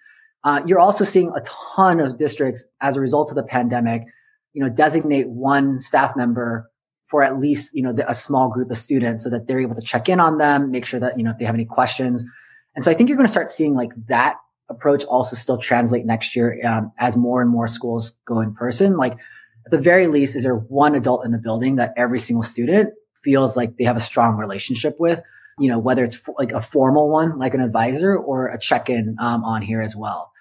Uh, 0.44 0.60
you're 0.66 0.78
also 0.78 1.02
seeing 1.02 1.32
a 1.34 1.40
ton 1.74 1.98
of 1.98 2.18
districts 2.18 2.66
as 2.82 2.98
a 2.98 3.00
result 3.00 3.30
of 3.30 3.36
the 3.36 3.42
pandemic, 3.42 4.02
you 4.52 4.62
know, 4.62 4.68
designate 4.68 5.26
one 5.26 5.78
staff 5.78 6.14
member 6.16 6.70
for 7.06 7.22
at 7.22 7.40
least, 7.40 7.70
you 7.72 7.82
know, 7.82 7.94
the, 7.94 8.06
a 8.06 8.14
small 8.14 8.50
group 8.50 8.70
of 8.70 8.76
students 8.76 9.24
so 9.24 9.30
that 9.30 9.46
they're 9.46 9.60
able 9.60 9.74
to 9.74 9.80
check 9.80 10.10
in 10.10 10.20
on 10.20 10.36
them, 10.36 10.70
make 10.70 10.84
sure 10.84 11.00
that, 11.00 11.16
you 11.16 11.24
know, 11.24 11.30
if 11.30 11.38
they 11.38 11.46
have 11.46 11.54
any 11.54 11.64
questions, 11.64 12.22
and 12.74 12.84
so 12.84 12.90
I 12.90 12.94
think 12.94 13.08
you're 13.08 13.16
going 13.16 13.26
to 13.26 13.32
start 13.32 13.50
seeing 13.50 13.74
like 13.74 13.92
that 14.08 14.36
approach 14.68 15.04
also 15.04 15.36
still 15.36 15.58
translate 15.58 16.06
next 16.06 16.34
year 16.34 16.58
um, 16.64 16.92
as 16.98 17.16
more 17.16 17.42
and 17.42 17.50
more 17.50 17.68
schools 17.68 18.16
go 18.24 18.40
in 18.40 18.54
person. 18.54 18.96
Like 18.96 19.12
at 19.12 19.70
the 19.70 19.78
very 19.78 20.06
least, 20.06 20.36
is 20.36 20.44
there 20.44 20.56
one 20.56 20.94
adult 20.94 21.24
in 21.24 21.32
the 21.32 21.38
building 21.38 21.76
that 21.76 21.92
every 21.96 22.20
single 22.20 22.42
student 22.42 22.94
feels 23.22 23.56
like 23.56 23.76
they 23.76 23.84
have 23.84 23.96
a 23.96 24.00
strong 24.00 24.36
relationship 24.36 24.96
with? 24.98 25.22
You 25.58 25.68
know, 25.68 25.78
whether 25.78 26.04
it's 26.04 26.28
like 26.38 26.52
a 26.52 26.60
formal 26.60 27.10
one, 27.10 27.38
like 27.38 27.54
an 27.54 27.60
advisor, 27.60 28.16
or 28.16 28.48
a 28.48 28.58
check-in 28.58 29.16
um, 29.20 29.44
on 29.44 29.62
here 29.62 29.80
as 29.80 29.94
well. 29.94 30.32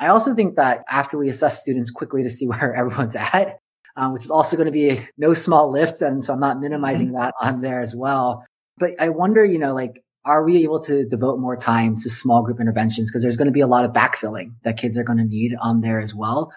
I 0.00 0.08
also 0.08 0.34
think 0.34 0.56
that 0.56 0.84
after 0.88 1.18
we 1.18 1.28
assess 1.28 1.60
students 1.60 1.90
quickly 1.90 2.22
to 2.22 2.30
see 2.30 2.46
where 2.48 2.74
everyone's 2.74 3.16
at, 3.16 3.58
um, 3.96 4.12
which 4.12 4.24
is 4.24 4.30
also 4.30 4.56
going 4.56 4.66
to 4.66 4.72
be 4.72 5.06
no 5.18 5.34
small 5.34 5.70
lift, 5.70 6.02
and 6.02 6.24
so 6.24 6.32
I'm 6.32 6.40
not 6.40 6.60
minimizing 6.60 7.08
mm-hmm. 7.08 7.16
that 7.16 7.34
on 7.40 7.60
there 7.60 7.80
as 7.80 7.94
well. 7.94 8.44
But 8.78 8.92
I 8.98 9.10
wonder, 9.10 9.44
you 9.44 9.58
know, 9.58 9.72
like 9.74 10.02
are 10.24 10.44
we 10.44 10.62
able 10.62 10.80
to 10.80 11.04
devote 11.04 11.38
more 11.38 11.56
time 11.56 11.94
to 11.96 12.10
small 12.10 12.42
group 12.42 12.60
interventions? 12.60 13.10
Because 13.10 13.22
there's 13.22 13.36
going 13.36 13.46
to 13.46 13.52
be 13.52 13.60
a 13.60 13.66
lot 13.66 13.84
of 13.84 13.92
backfilling 13.92 14.54
that 14.62 14.76
kids 14.76 14.96
are 14.96 15.04
going 15.04 15.18
to 15.18 15.24
need 15.24 15.54
on 15.60 15.82
there 15.82 16.00
as 16.00 16.14
well. 16.14 16.52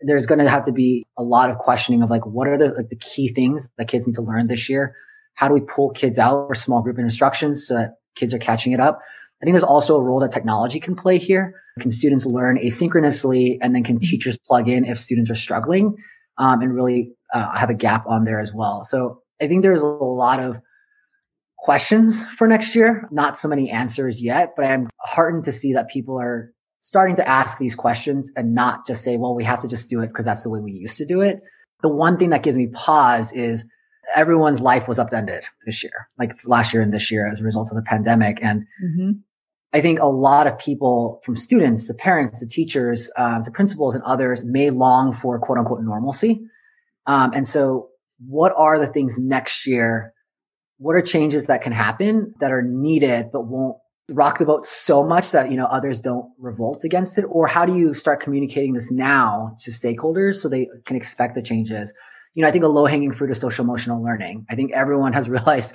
There's 0.00 0.26
going 0.26 0.38
to 0.38 0.48
have 0.48 0.64
to 0.64 0.72
be 0.72 1.04
a 1.16 1.22
lot 1.22 1.50
of 1.50 1.58
questioning 1.58 2.02
of 2.02 2.10
like, 2.10 2.26
what 2.26 2.48
are 2.48 2.56
the, 2.56 2.70
like 2.70 2.88
the 2.88 2.96
key 2.96 3.28
things 3.28 3.68
that 3.76 3.88
kids 3.88 4.06
need 4.06 4.14
to 4.14 4.22
learn 4.22 4.46
this 4.46 4.68
year? 4.68 4.94
How 5.34 5.48
do 5.48 5.54
we 5.54 5.60
pull 5.60 5.90
kids 5.90 6.18
out 6.18 6.48
for 6.48 6.54
small 6.54 6.82
group 6.82 6.98
instructions 6.98 7.66
so 7.66 7.74
that 7.74 7.96
kids 8.14 8.32
are 8.32 8.38
catching 8.38 8.72
it 8.72 8.80
up? 8.80 9.00
I 9.42 9.44
think 9.44 9.54
there's 9.54 9.64
also 9.64 9.96
a 9.96 10.02
role 10.02 10.20
that 10.20 10.32
technology 10.32 10.80
can 10.80 10.96
play 10.96 11.18
here. 11.18 11.60
Can 11.80 11.90
students 11.90 12.24
learn 12.24 12.56
asynchronously 12.58 13.58
and 13.60 13.74
then 13.74 13.82
can 13.82 13.98
teachers 13.98 14.38
plug 14.38 14.68
in 14.68 14.84
if 14.84 14.98
students 14.98 15.30
are 15.30 15.34
struggling 15.34 15.96
um, 16.38 16.62
and 16.62 16.74
really 16.74 17.12
uh, 17.34 17.52
have 17.56 17.68
a 17.68 17.74
gap 17.74 18.06
on 18.06 18.24
there 18.24 18.40
as 18.40 18.54
well? 18.54 18.84
So 18.84 19.22
I 19.42 19.48
think 19.48 19.62
there's 19.62 19.82
a 19.82 19.86
lot 19.86 20.40
of 20.40 20.60
questions 21.64 22.22
for 22.26 22.46
next 22.46 22.74
year. 22.74 23.08
Not 23.10 23.38
so 23.38 23.48
many 23.48 23.70
answers 23.70 24.22
yet, 24.22 24.52
but 24.54 24.66
I'm 24.66 24.90
heartened 24.98 25.44
to 25.44 25.52
see 25.52 25.72
that 25.72 25.88
people 25.88 26.20
are 26.20 26.52
starting 26.82 27.16
to 27.16 27.26
ask 27.26 27.56
these 27.56 27.74
questions 27.74 28.30
and 28.36 28.54
not 28.54 28.86
just 28.86 29.02
say, 29.02 29.16
well, 29.16 29.34
we 29.34 29.44
have 29.44 29.60
to 29.60 29.68
just 29.68 29.88
do 29.88 30.00
it 30.00 30.08
because 30.08 30.26
that's 30.26 30.42
the 30.42 30.50
way 30.50 30.60
we 30.60 30.72
used 30.72 30.98
to 30.98 31.06
do 31.06 31.22
it. 31.22 31.40
The 31.80 31.88
one 31.88 32.18
thing 32.18 32.28
that 32.30 32.42
gives 32.42 32.58
me 32.58 32.66
pause 32.66 33.32
is 33.32 33.66
everyone's 34.14 34.60
life 34.60 34.88
was 34.88 34.98
upended 34.98 35.42
this 35.64 35.82
year, 35.82 36.10
like 36.18 36.36
last 36.44 36.74
year 36.74 36.82
and 36.82 36.92
this 36.92 37.10
year 37.10 37.30
as 37.30 37.40
a 37.40 37.44
result 37.44 37.70
of 37.70 37.76
the 37.76 37.82
pandemic. 37.82 38.40
And 38.42 38.64
mm-hmm. 38.84 39.10
I 39.72 39.80
think 39.80 40.00
a 40.00 40.06
lot 40.06 40.46
of 40.46 40.58
people 40.58 41.22
from 41.24 41.34
students 41.34 41.86
to 41.86 41.94
parents 41.94 42.40
to 42.40 42.46
teachers 42.46 43.10
um, 43.16 43.42
to 43.42 43.50
principals 43.50 43.94
and 43.94 44.04
others 44.04 44.44
may 44.44 44.68
long 44.68 45.14
for 45.14 45.38
quote 45.38 45.56
unquote 45.56 45.80
normalcy. 45.82 46.42
Um, 47.06 47.32
and 47.32 47.48
so 47.48 47.88
what 48.18 48.52
are 48.54 48.78
the 48.78 48.86
things 48.86 49.18
next 49.18 49.66
year 49.66 50.13
what 50.78 50.96
are 50.96 51.02
changes 51.02 51.46
that 51.46 51.62
can 51.62 51.72
happen 51.72 52.34
that 52.40 52.52
are 52.52 52.62
needed 52.62 53.30
but 53.32 53.46
won't 53.46 53.76
rock 54.10 54.38
the 54.38 54.44
boat 54.44 54.66
so 54.66 55.02
much 55.02 55.30
that 55.30 55.50
you 55.50 55.56
know 55.56 55.66
others 55.66 56.00
don't 56.00 56.30
revolt 56.38 56.84
against 56.84 57.18
it? 57.18 57.24
Or 57.28 57.46
how 57.46 57.64
do 57.64 57.76
you 57.76 57.94
start 57.94 58.20
communicating 58.20 58.74
this 58.74 58.90
now 58.90 59.54
to 59.60 59.70
stakeholders 59.70 60.36
so 60.36 60.48
they 60.48 60.68
can 60.84 60.96
expect 60.96 61.34
the 61.34 61.42
changes? 61.42 61.92
You 62.34 62.42
know 62.42 62.48
i 62.48 62.50
think 62.50 62.64
a 62.64 62.68
low 62.68 62.86
hanging 62.86 63.12
fruit 63.12 63.30
is 63.30 63.40
social 63.40 63.64
emotional 63.64 64.02
learning. 64.02 64.46
I 64.50 64.54
think 64.54 64.72
everyone 64.72 65.12
has 65.12 65.28
realized 65.36 65.74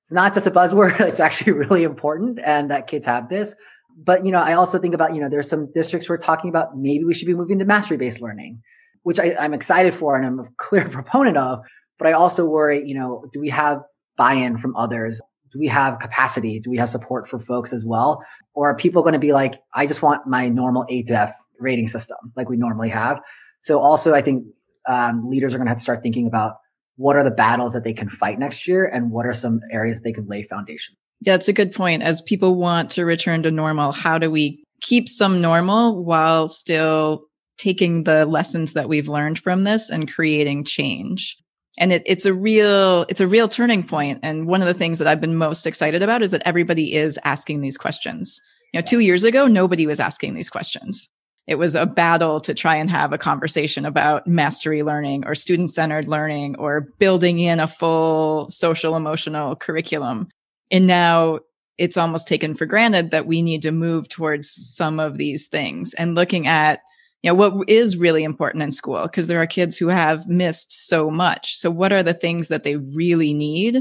it's 0.00 0.12
not 0.12 0.34
just 0.34 0.46
a 0.46 0.50
buzzword 0.50 1.00
it's 1.08 1.20
actually 1.20 1.52
really 1.52 1.82
important 1.82 2.38
and 2.44 2.70
that 2.70 2.86
kids 2.86 3.06
have 3.06 3.28
this. 3.28 3.54
But 3.98 4.24
you 4.26 4.32
know 4.32 4.40
i 4.40 4.52
also 4.52 4.78
think 4.78 4.94
about 4.94 5.14
you 5.14 5.20
know 5.20 5.28
there's 5.28 5.48
some 5.48 5.72
districts 5.72 6.06
who 6.06 6.14
are 6.14 6.18
talking 6.18 6.50
about 6.50 6.76
maybe 6.76 7.04
we 7.04 7.14
should 7.14 7.26
be 7.26 7.34
moving 7.34 7.58
to 7.58 7.64
mastery 7.64 7.96
based 7.96 8.20
learning 8.20 8.60
which 9.04 9.18
I, 9.18 9.34
i'm 9.40 9.54
excited 9.54 9.94
for 9.94 10.16
and 10.16 10.26
i'm 10.26 10.38
a 10.38 10.44
clear 10.58 10.86
proponent 10.98 11.38
of 11.38 11.60
but 11.98 12.06
i 12.06 12.12
also 12.12 12.44
worry 12.44 12.86
you 12.86 12.94
know 12.94 13.24
do 13.32 13.40
we 13.40 13.48
have 13.48 13.80
buy-in 14.16 14.58
from 14.58 14.74
others? 14.76 15.20
Do 15.52 15.58
we 15.58 15.68
have 15.68 15.98
capacity? 15.98 16.60
Do 16.60 16.70
we 16.70 16.76
have 16.78 16.88
support 16.88 17.28
for 17.28 17.38
folks 17.38 17.72
as 17.72 17.84
well? 17.84 18.22
Or 18.54 18.70
are 18.70 18.76
people 18.76 19.02
going 19.02 19.12
to 19.12 19.18
be 19.18 19.32
like, 19.32 19.60
I 19.74 19.86
just 19.86 20.02
want 20.02 20.26
my 20.26 20.48
normal 20.48 20.84
A 20.88 21.02
to 21.04 21.14
F 21.14 21.34
rating 21.58 21.88
system 21.88 22.16
like 22.36 22.48
we 22.48 22.56
normally 22.56 22.88
have? 22.88 23.20
So 23.62 23.78
also, 23.78 24.14
I 24.14 24.22
think 24.22 24.44
um, 24.88 25.28
leaders 25.28 25.54
are 25.54 25.58
going 25.58 25.66
to 25.66 25.70
have 25.70 25.78
to 25.78 25.82
start 25.82 26.02
thinking 26.02 26.26
about 26.26 26.54
what 26.96 27.16
are 27.16 27.24
the 27.24 27.30
battles 27.30 27.74
that 27.74 27.84
they 27.84 27.92
can 27.92 28.08
fight 28.08 28.38
next 28.38 28.66
year 28.66 28.86
and 28.86 29.10
what 29.10 29.26
are 29.26 29.34
some 29.34 29.60
areas 29.70 29.98
that 29.98 30.04
they 30.04 30.12
can 30.12 30.26
lay 30.26 30.42
foundation. 30.42 30.96
Yeah, 31.20 31.34
that's 31.34 31.48
a 31.48 31.52
good 31.52 31.72
point. 31.72 32.02
As 32.02 32.22
people 32.22 32.56
want 32.56 32.90
to 32.92 33.04
return 33.04 33.42
to 33.42 33.50
normal, 33.50 33.92
how 33.92 34.18
do 34.18 34.30
we 34.30 34.62
keep 34.80 35.08
some 35.08 35.40
normal 35.40 36.04
while 36.04 36.48
still 36.48 37.24
taking 37.58 38.04
the 38.04 38.26
lessons 38.26 38.74
that 38.74 38.88
we've 38.88 39.08
learned 39.08 39.38
from 39.38 39.64
this 39.64 39.90
and 39.90 40.12
creating 40.12 40.64
change? 40.64 41.36
And 41.78 41.92
it, 41.92 42.02
it's 42.06 42.26
a 42.26 42.34
real 42.34 43.06
it's 43.08 43.20
a 43.20 43.26
real 43.26 43.48
turning 43.48 43.82
point. 43.82 44.20
And 44.22 44.46
one 44.46 44.62
of 44.62 44.68
the 44.68 44.74
things 44.74 44.98
that 44.98 45.08
i've 45.08 45.20
been 45.20 45.36
most 45.36 45.66
excited 45.66 46.02
about 46.02 46.22
is 46.22 46.30
that 46.30 46.42
everybody 46.44 46.94
is 46.94 47.18
asking 47.24 47.60
these 47.60 47.78
questions. 47.78 48.40
You 48.72 48.80
know 48.80 48.84
two 48.84 49.00
years 49.00 49.24
ago 49.24 49.46
nobody 49.46 49.86
was 49.86 50.00
asking 50.00 50.34
these 50.34 50.50
questions. 50.50 51.10
It 51.46 51.56
was 51.56 51.76
a 51.76 51.86
battle 51.86 52.40
to 52.40 52.54
try 52.54 52.74
and 52.74 52.90
have 52.90 53.12
a 53.12 53.18
conversation 53.18 53.86
about 53.86 54.26
mastery 54.26 54.82
learning 54.82 55.24
or 55.26 55.36
student 55.36 55.70
centered 55.70 56.08
learning 56.08 56.56
or 56.56 56.88
building 56.98 57.38
in 57.38 57.60
a 57.60 57.68
full 57.68 58.50
social 58.50 58.96
emotional 58.96 59.54
curriculum. 59.54 60.28
And 60.72 60.88
now 60.88 61.38
it's 61.78 61.96
almost 61.96 62.26
taken 62.26 62.54
for 62.54 62.66
granted 62.66 63.12
that 63.12 63.26
we 63.26 63.42
need 63.42 63.62
to 63.62 63.70
move 63.70 64.08
towards 64.08 64.50
some 64.50 64.98
of 64.98 65.18
these 65.18 65.46
things. 65.46 65.94
And 65.94 66.14
looking 66.14 66.46
at 66.46 66.80
you 67.26 67.32
know 67.32 67.34
what 67.34 67.68
is 67.68 67.96
really 67.96 68.22
important 68.22 68.62
in 68.62 68.70
school 68.70 69.02
because 69.02 69.26
there 69.26 69.42
are 69.42 69.48
kids 69.48 69.76
who 69.76 69.88
have 69.88 70.28
missed 70.28 70.86
so 70.88 71.10
much. 71.10 71.56
So 71.56 71.72
what 71.72 71.92
are 71.92 72.04
the 72.04 72.14
things 72.14 72.46
that 72.48 72.62
they 72.62 72.76
really 72.76 73.34
need? 73.34 73.76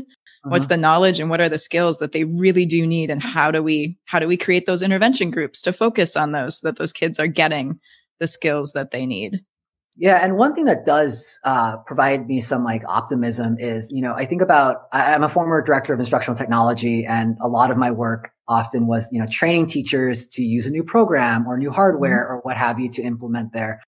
Uh-huh. 0.46 0.52
what's 0.52 0.66
the 0.68 0.78
knowledge 0.78 1.20
and 1.20 1.30
what 1.32 1.42
are 1.42 1.50
the 1.50 1.58
skills 1.58 1.98
that 1.98 2.12
they 2.12 2.24
really 2.24 2.68
do 2.68 2.86
need 2.86 3.10
and 3.10 3.22
how 3.22 3.50
do 3.50 3.64
we 3.64 3.98
how 4.06 4.20
do 4.20 4.28
we 4.28 4.38
create 4.38 4.68
those 4.68 4.84
intervention 4.84 5.32
groups 5.32 5.60
to 5.62 5.74
focus 5.74 6.16
on 6.16 6.34
those 6.34 6.60
so 6.60 6.68
that 6.68 6.78
those 6.78 6.94
kids 6.94 7.20
are 7.20 7.28
getting 7.28 7.80
the 8.20 8.28
skills 8.28 8.72
that 8.74 8.92
they 8.92 9.08
need 9.08 9.44
yeah, 9.98 10.20
and 10.22 10.36
one 10.36 10.54
thing 10.54 10.66
that 10.66 10.84
does 10.84 11.40
uh, 11.44 11.78
provide 11.78 12.28
me 12.28 12.42
some 12.42 12.64
like 12.66 12.84
optimism 12.88 13.58
is, 13.60 13.92
you 13.94 14.02
know, 14.02 14.14
I 14.14 14.26
think 14.26 14.42
about 14.42 14.88
I'm 14.92 15.24
a 15.24 15.30
former 15.30 15.62
director 15.62 15.94
of 15.94 16.00
instructional 16.00 16.38
technology, 16.38 17.06
and 17.06 17.38
a 17.42 17.48
lot 17.48 17.72
of 17.72 17.78
my 17.78 17.92
work 17.92 18.32
often 18.48 18.88
was, 18.88 19.10
you 19.12 19.20
know, 19.20 19.28
training 19.28 19.68
teachers 19.68 20.28
to 20.28 20.44
use 20.44 20.66
a 20.66 20.70
new 20.70 20.84
program 20.84 21.48
or 21.48 21.58
new 21.58 21.72
hardware 21.72 22.26
mm-hmm. 22.26 22.34
or 22.34 22.40
what 22.42 22.58
have 22.58 22.80
you 22.80 22.90
to 22.92 23.02
implement 23.02 23.54
there. 23.54 23.82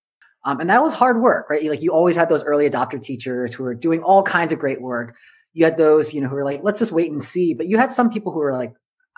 Um, 0.45 0.61
and 0.61 0.69
that 0.69 0.81
was 0.81 0.93
hard 0.93 1.19
work, 1.19 1.49
right? 1.49 1.63
Like 1.69 1.81
you 1.81 1.91
always 1.91 2.15
had 2.15 2.29
those 2.29 2.43
early 2.45 2.69
adopter 2.69 3.01
teachers 3.03 3.53
who 3.53 3.63
were 3.63 3.75
doing 3.75 4.01
all 4.01 4.23
kinds 4.23 4.53
of 4.53 4.59
great 4.59 4.81
work. 4.81 5.15
You 5.51 5.65
had 5.65 5.75
those, 5.75 6.13
you 6.13 6.21
know, 6.21 6.29
who 6.29 6.35
were 6.35 6.45
like, 6.45 6.61
let's 6.63 6.79
just 6.79 6.93
wait 6.93 7.11
and 7.11 7.21
see. 7.21 7.53
But 7.53 7.67
you 7.67 7.77
had 7.77 7.91
some 7.91 8.09
people 8.09 8.31
who 8.31 8.39
were 8.39 8.53
like, 8.53 8.71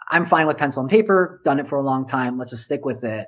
I'm 0.09 0.25
fine 0.25 0.47
with 0.47 0.57
pencil 0.57 0.81
and 0.81 0.89
paper, 0.89 1.39
done 1.45 1.59
it 1.59 1.67
for 1.67 1.77
a 1.77 1.83
long 1.83 2.07
time. 2.07 2.37
Let's 2.37 2.49
just 2.49 2.63
stick 2.63 2.83
with 2.83 3.03
it. 3.03 3.27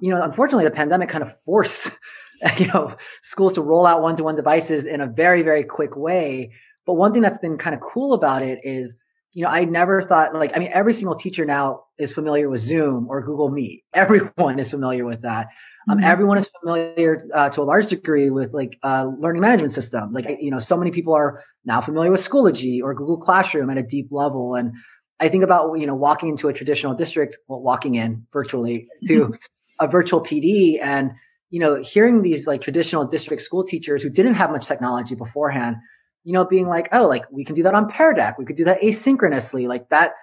You 0.00 0.10
know, 0.10 0.22
unfortunately, 0.22 0.64
the 0.64 0.70
pandemic 0.70 1.10
kind 1.10 1.22
of 1.22 1.38
forced 1.42 1.90
you 2.58 2.66
know, 2.68 2.96
schools 3.22 3.54
to 3.54 3.62
roll 3.62 3.86
out 3.86 4.02
one-to-one 4.02 4.34
devices 4.34 4.86
in 4.86 5.00
a 5.00 5.06
very, 5.06 5.42
very 5.42 5.64
quick 5.64 5.96
way. 5.96 6.52
But 6.86 6.94
one 6.94 7.12
thing 7.12 7.22
that's 7.22 7.38
been 7.38 7.56
kind 7.58 7.74
of 7.74 7.80
cool 7.80 8.12
about 8.12 8.42
it 8.42 8.60
is, 8.62 8.94
you 9.32 9.42
know, 9.42 9.50
I 9.50 9.64
never 9.64 10.00
thought 10.02 10.34
like, 10.34 10.54
I 10.54 10.60
mean, 10.60 10.70
every 10.72 10.92
single 10.92 11.14
teacher 11.14 11.44
now 11.44 11.84
is 11.98 12.12
familiar 12.12 12.48
with 12.48 12.60
Zoom 12.60 13.06
or 13.08 13.22
Google 13.22 13.50
Meet. 13.50 13.84
Everyone 13.94 14.58
is 14.58 14.70
familiar 14.70 15.04
with 15.04 15.22
that. 15.22 15.48
Um, 15.86 15.98
mm-hmm. 15.98 16.06
everyone 16.06 16.38
is 16.38 16.48
familiar 16.60 17.18
uh, 17.34 17.50
to 17.50 17.60
a 17.60 17.64
large 17.64 17.88
degree 17.88 18.30
with 18.30 18.54
like 18.54 18.78
uh, 18.82 19.10
learning 19.18 19.42
management 19.42 19.72
system. 19.72 20.14
Like, 20.14 20.26
you 20.40 20.50
know, 20.50 20.58
so 20.58 20.78
many 20.78 20.90
people 20.90 21.12
are 21.12 21.44
now 21.66 21.82
familiar 21.82 22.10
with 22.10 22.20
Schoology 22.20 22.80
or 22.82 22.94
Google 22.94 23.18
Classroom 23.18 23.68
at 23.68 23.76
a 23.76 23.82
deep 23.82 24.08
level. 24.10 24.54
And 24.54 24.72
I 25.20 25.28
think 25.28 25.44
about, 25.44 25.74
you 25.78 25.86
know, 25.86 25.94
walking 25.94 26.30
into 26.30 26.48
a 26.48 26.54
traditional 26.54 26.94
district, 26.94 27.36
well, 27.48 27.60
walking 27.60 27.96
in 27.96 28.26
virtually 28.32 28.88
to 29.08 29.34
a 29.80 29.86
virtual 29.86 30.22
PD 30.22 30.78
and, 30.80 31.12
you 31.54 31.60
know, 31.60 31.80
hearing 31.80 32.22
these 32.22 32.48
like 32.48 32.60
traditional 32.60 33.06
district 33.06 33.40
school 33.40 33.62
teachers 33.62 34.02
who 34.02 34.10
didn't 34.10 34.34
have 34.34 34.50
much 34.50 34.66
technology 34.66 35.14
beforehand, 35.14 35.76
you 36.24 36.32
know, 36.32 36.44
being 36.44 36.66
like, 36.66 36.88
oh, 36.90 37.06
like 37.06 37.22
we 37.30 37.44
can 37.44 37.54
do 37.54 37.62
that 37.62 37.76
on 37.76 37.88
Pear 37.88 38.12
Deck. 38.12 38.38
We 38.38 38.44
could 38.44 38.56
do 38.56 38.64
that 38.64 38.80
asynchronously. 38.80 39.68
Like 39.68 39.88
that 39.90 40.14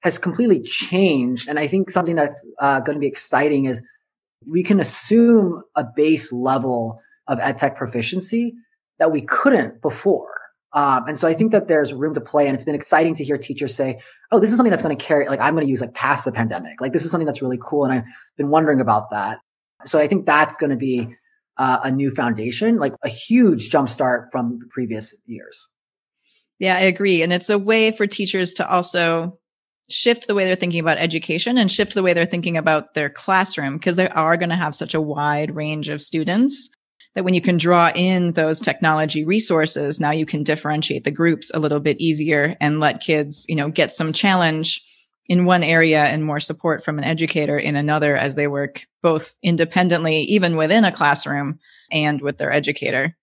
has 0.00 0.18
completely 0.18 0.60
changed. 0.60 1.48
And 1.48 1.58
I 1.58 1.68
think 1.68 1.88
something 1.88 2.16
that's 2.16 2.38
uh, 2.58 2.80
going 2.80 2.96
to 2.96 3.00
be 3.00 3.06
exciting 3.06 3.64
is 3.64 3.82
we 4.46 4.62
can 4.62 4.78
assume 4.78 5.62
a 5.74 5.84
base 5.96 6.30
level 6.34 7.00
of 7.28 7.38
edtech 7.38 7.76
proficiency 7.76 8.52
that 8.98 9.10
we 9.10 9.22
couldn't 9.22 9.80
before. 9.80 10.28
Um, 10.74 11.08
and 11.08 11.16
so 11.16 11.26
I 11.26 11.32
think 11.32 11.52
that 11.52 11.66
there's 11.66 11.94
room 11.94 12.12
to 12.12 12.20
play. 12.20 12.46
And 12.46 12.54
it's 12.54 12.64
been 12.64 12.74
exciting 12.74 13.14
to 13.14 13.24
hear 13.24 13.38
teachers 13.38 13.74
say, 13.74 14.00
oh, 14.30 14.38
this 14.38 14.50
is 14.50 14.58
something 14.58 14.70
that's 14.70 14.82
going 14.82 14.94
to 14.94 15.02
carry, 15.02 15.30
like 15.30 15.40
I'm 15.40 15.54
going 15.54 15.66
to 15.66 15.70
use 15.70 15.80
like 15.80 15.94
past 15.94 16.26
the 16.26 16.32
pandemic. 16.32 16.82
Like 16.82 16.92
this 16.92 17.06
is 17.06 17.10
something 17.10 17.26
that's 17.26 17.40
really 17.40 17.58
cool. 17.62 17.86
And 17.86 17.94
I've 17.94 18.04
been 18.36 18.50
wondering 18.50 18.82
about 18.82 19.08
that. 19.12 19.38
So 19.86 19.98
I 19.98 20.08
think 20.08 20.26
that's 20.26 20.56
going 20.56 20.70
to 20.70 20.76
be 20.76 21.14
uh, 21.56 21.80
a 21.84 21.90
new 21.90 22.10
foundation, 22.10 22.78
like 22.78 22.94
a 23.02 23.08
huge 23.08 23.70
jumpstart 23.70 24.26
from 24.32 24.58
the 24.60 24.66
previous 24.70 25.14
years. 25.26 25.68
Yeah, 26.58 26.76
I 26.76 26.80
agree. 26.80 27.22
And 27.22 27.32
it's 27.32 27.50
a 27.50 27.58
way 27.58 27.90
for 27.90 28.06
teachers 28.06 28.54
to 28.54 28.68
also 28.68 29.38
shift 29.90 30.26
the 30.26 30.34
way 30.34 30.44
they're 30.44 30.54
thinking 30.54 30.80
about 30.80 30.98
education 30.98 31.58
and 31.58 31.70
shift 31.70 31.94
the 31.94 32.02
way 32.02 32.14
they're 32.14 32.24
thinking 32.24 32.56
about 32.56 32.94
their 32.94 33.10
classroom 33.10 33.74
because 33.74 33.96
they 33.96 34.08
are 34.08 34.36
going 34.36 34.48
to 34.48 34.56
have 34.56 34.74
such 34.74 34.94
a 34.94 35.00
wide 35.00 35.54
range 35.54 35.88
of 35.88 36.00
students 36.00 36.70
that 37.14 37.24
when 37.24 37.34
you 37.34 37.40
can 37.40 37.56
draw 37.56 37.90
in 37.94 38.32
those 38.32 38.60
technology 38.60 39.24
resources, 39.24 40.00
now 40.00 40.10
you 40.10 40.26
can 40.26 40.42
differentiate 40.42 41.04
the 41.04 41.10
groups 41.10 41.50
a 41.54 41.60
little 41.60 41.80
bit 41.80 42.00
easier 42.00 42.56
and 42.60 42.80
let 42.80 43.00
kids, 43.00 43.46
you 43.48 43.54
know, 43.54 43.68
get 43.68 43.92
some 43.92 44.12
challenge 44.12 44.82
in 45.28 45.44
one 45.44 45.62
area 45.62 46.04
and 46.04 46.24
more 46.24 46.40
support 46.40 46.84
from 46.84 46.98
an 46.98 47.04
educator 47.04 47.58
in 47.58 47.76
another 47.76 48.16
as 48.16 48.34
they 48.34 48.46
work 48.46 48.86
both 49.02 49.36
independently, 49.42 50.22
even 50.22 50.56
within 50.56 50.84
a 50.84 50.92
classroom 50.92 51.58
and 51.90 52.20
with 52.20 52.38
their 52.38 52.52
educator. 52.52 53.16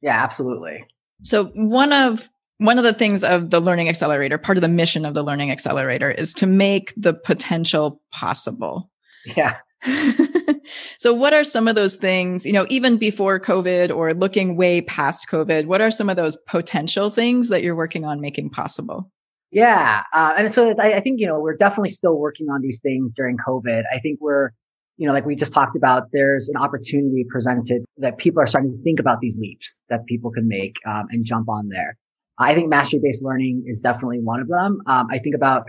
Yeah, 0.00 0.22
absolutely. 0.22 0.86
So 1.22 1.46
one 1.54 1.92
of 1.92 2.28
one 2.58 2.76
of 2.76 2.84
the 2.84 2.92
things 2.92 3.24
of 3.24 3.50
the 3.50 3.60
learning 3.60 3.88
accelerator, 3.88 4.36
part 4.36 4.58
of 4.58 4.62
the 4.62 4.68
mission 4.68 5.06
of 5.06 5.14
the 5.14 5.22
learning 5.22 5.50
accelerator 5.50 6.10
is 6.10 6.34
to 6.34 6.46
make 6.46 6.92
the 6.94 7.14
potential 7.14 8.02
possible. 8.12 8.90
Yeah. 9.34 9.56
so 10.98 11.14
what 11.14 11.32
are 11.32 11.44
some 11.44 11.68
of 11.68 11.74
those 11.74 11.96
things, 11.96 12.44
you 12.44 12.52
know, 12.52 12.66
even 12.68 12.98
before 12.98 13.40
COVID 13.40 13.94
or 13.94 14.12
looking 14.12 14.56
way 14.56 14.82
past 14.82 15.26
COVID, 15.30 15.66
what 15.66 15.80
are 15.80 15.90
some 15.90 16.10
of 16.10 16.16
those 16.16 16.36
potential 16.46 17.08
things 17.08 17.48
that 17.48 17.62
you're 17.62 17.74
working 17.74 18.04
on 18.04 18.20
making 18.20 18.50
possible? 18.50 19.10
Yeah. 19.50 20.04
Uh, 20.12 20.34
and 20.36 20.52
so 20.52 20.74
I, 20.78 20.94
I, 20.94 21.00
think, 21.00 21.20
you 21.20 21.26
know, 21.26 21.40
we're 21.40 21.56
definitely 21.56 21.88
still 21.90 22.16
working 22.16 22.48
on 22.48 22.60
these 22.60 22.80
things 22.80 23.12
during 23.16 23.36
COVID. 23.36 23.82
I 23.92 23.98
think 23.98 24.20
we're, 24.20 24.50
you 24.96 25.06
know, 25.06 25.12
like 25.12 25.26
we 25.26 25.34
just 25.34 25.52
talked 25.52 25.76
about, 25.76 26.04
there's 26.12 26.48
an 26.48 26.60
opportunity 26.60 27.24
presented 27.28 27.82
that 27.98 28.18
people 28.18 28.40
are 28.40 28.46
starting 28.46 28.70
to 28.70 28.82
think 28.84 29.00
about 29.00 29.18
these 29.20 29.38
leaps 29.38 29.82
that 29.88 30.06
people 30.06 30.30
can 30.30 30.46
make 30.46 30.76
um, 30.86 31.06
and 31.10 31.24
jump 31.24 31.48
on 31.48 31.68
there. 31.68 31.96
I 32.38 32.54
think 32.54 32.68
mastery 32.68 33.00
based 33.02 33.24
learning 33.24 33.64
is 33.66 33.80
definitely 33.80 34.20
one 34.20 34.40
of 34.40 34.48
them. 34.48 34.80
Um, 34.86 35.08
I 35.10 35.18
think 35.18 35.34
about, 35.34 35.64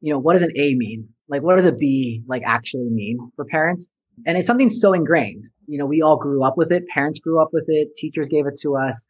you 0.00 0.12
know, 0.12 0.18
what 0.18 0.32
does 0.32 0.42
an 0.42 0.52
A 0.56 0.74
mean? 0.74 1.08
Like, 1.28 1.42
what 1.42 1.56
does 1.56 1.66
a 1.66 1.72
B 1.72 2.22
like 2.26 2.42
actually 2.46 2.88
mean 2.90 3.18
for 3.36 3.44
parents? 3.44 3.88
And 4.26 4.38
it's 4.38 4.46
something 4.46 4.70
so 4.70 4.92
ingrained. 4.92 5.44
You 5.66 5.78
know, 5.78 5.86
we 5.86 6.00
all 6.00 6.16
grew 6.16 6.42
up 6.44 6.56
with 6.56 6.72
it. 6.72 6.84
Parents 6.88 7.20
grew 7.20 7.40
up 7.42 7.50
with 7.52 7.64
it. 7.68 7.94
Teachers 7.96 8.28
gave 8.28 8.46
it 8.46 8.58
to 8.62 8.76
us. 8.76 9.04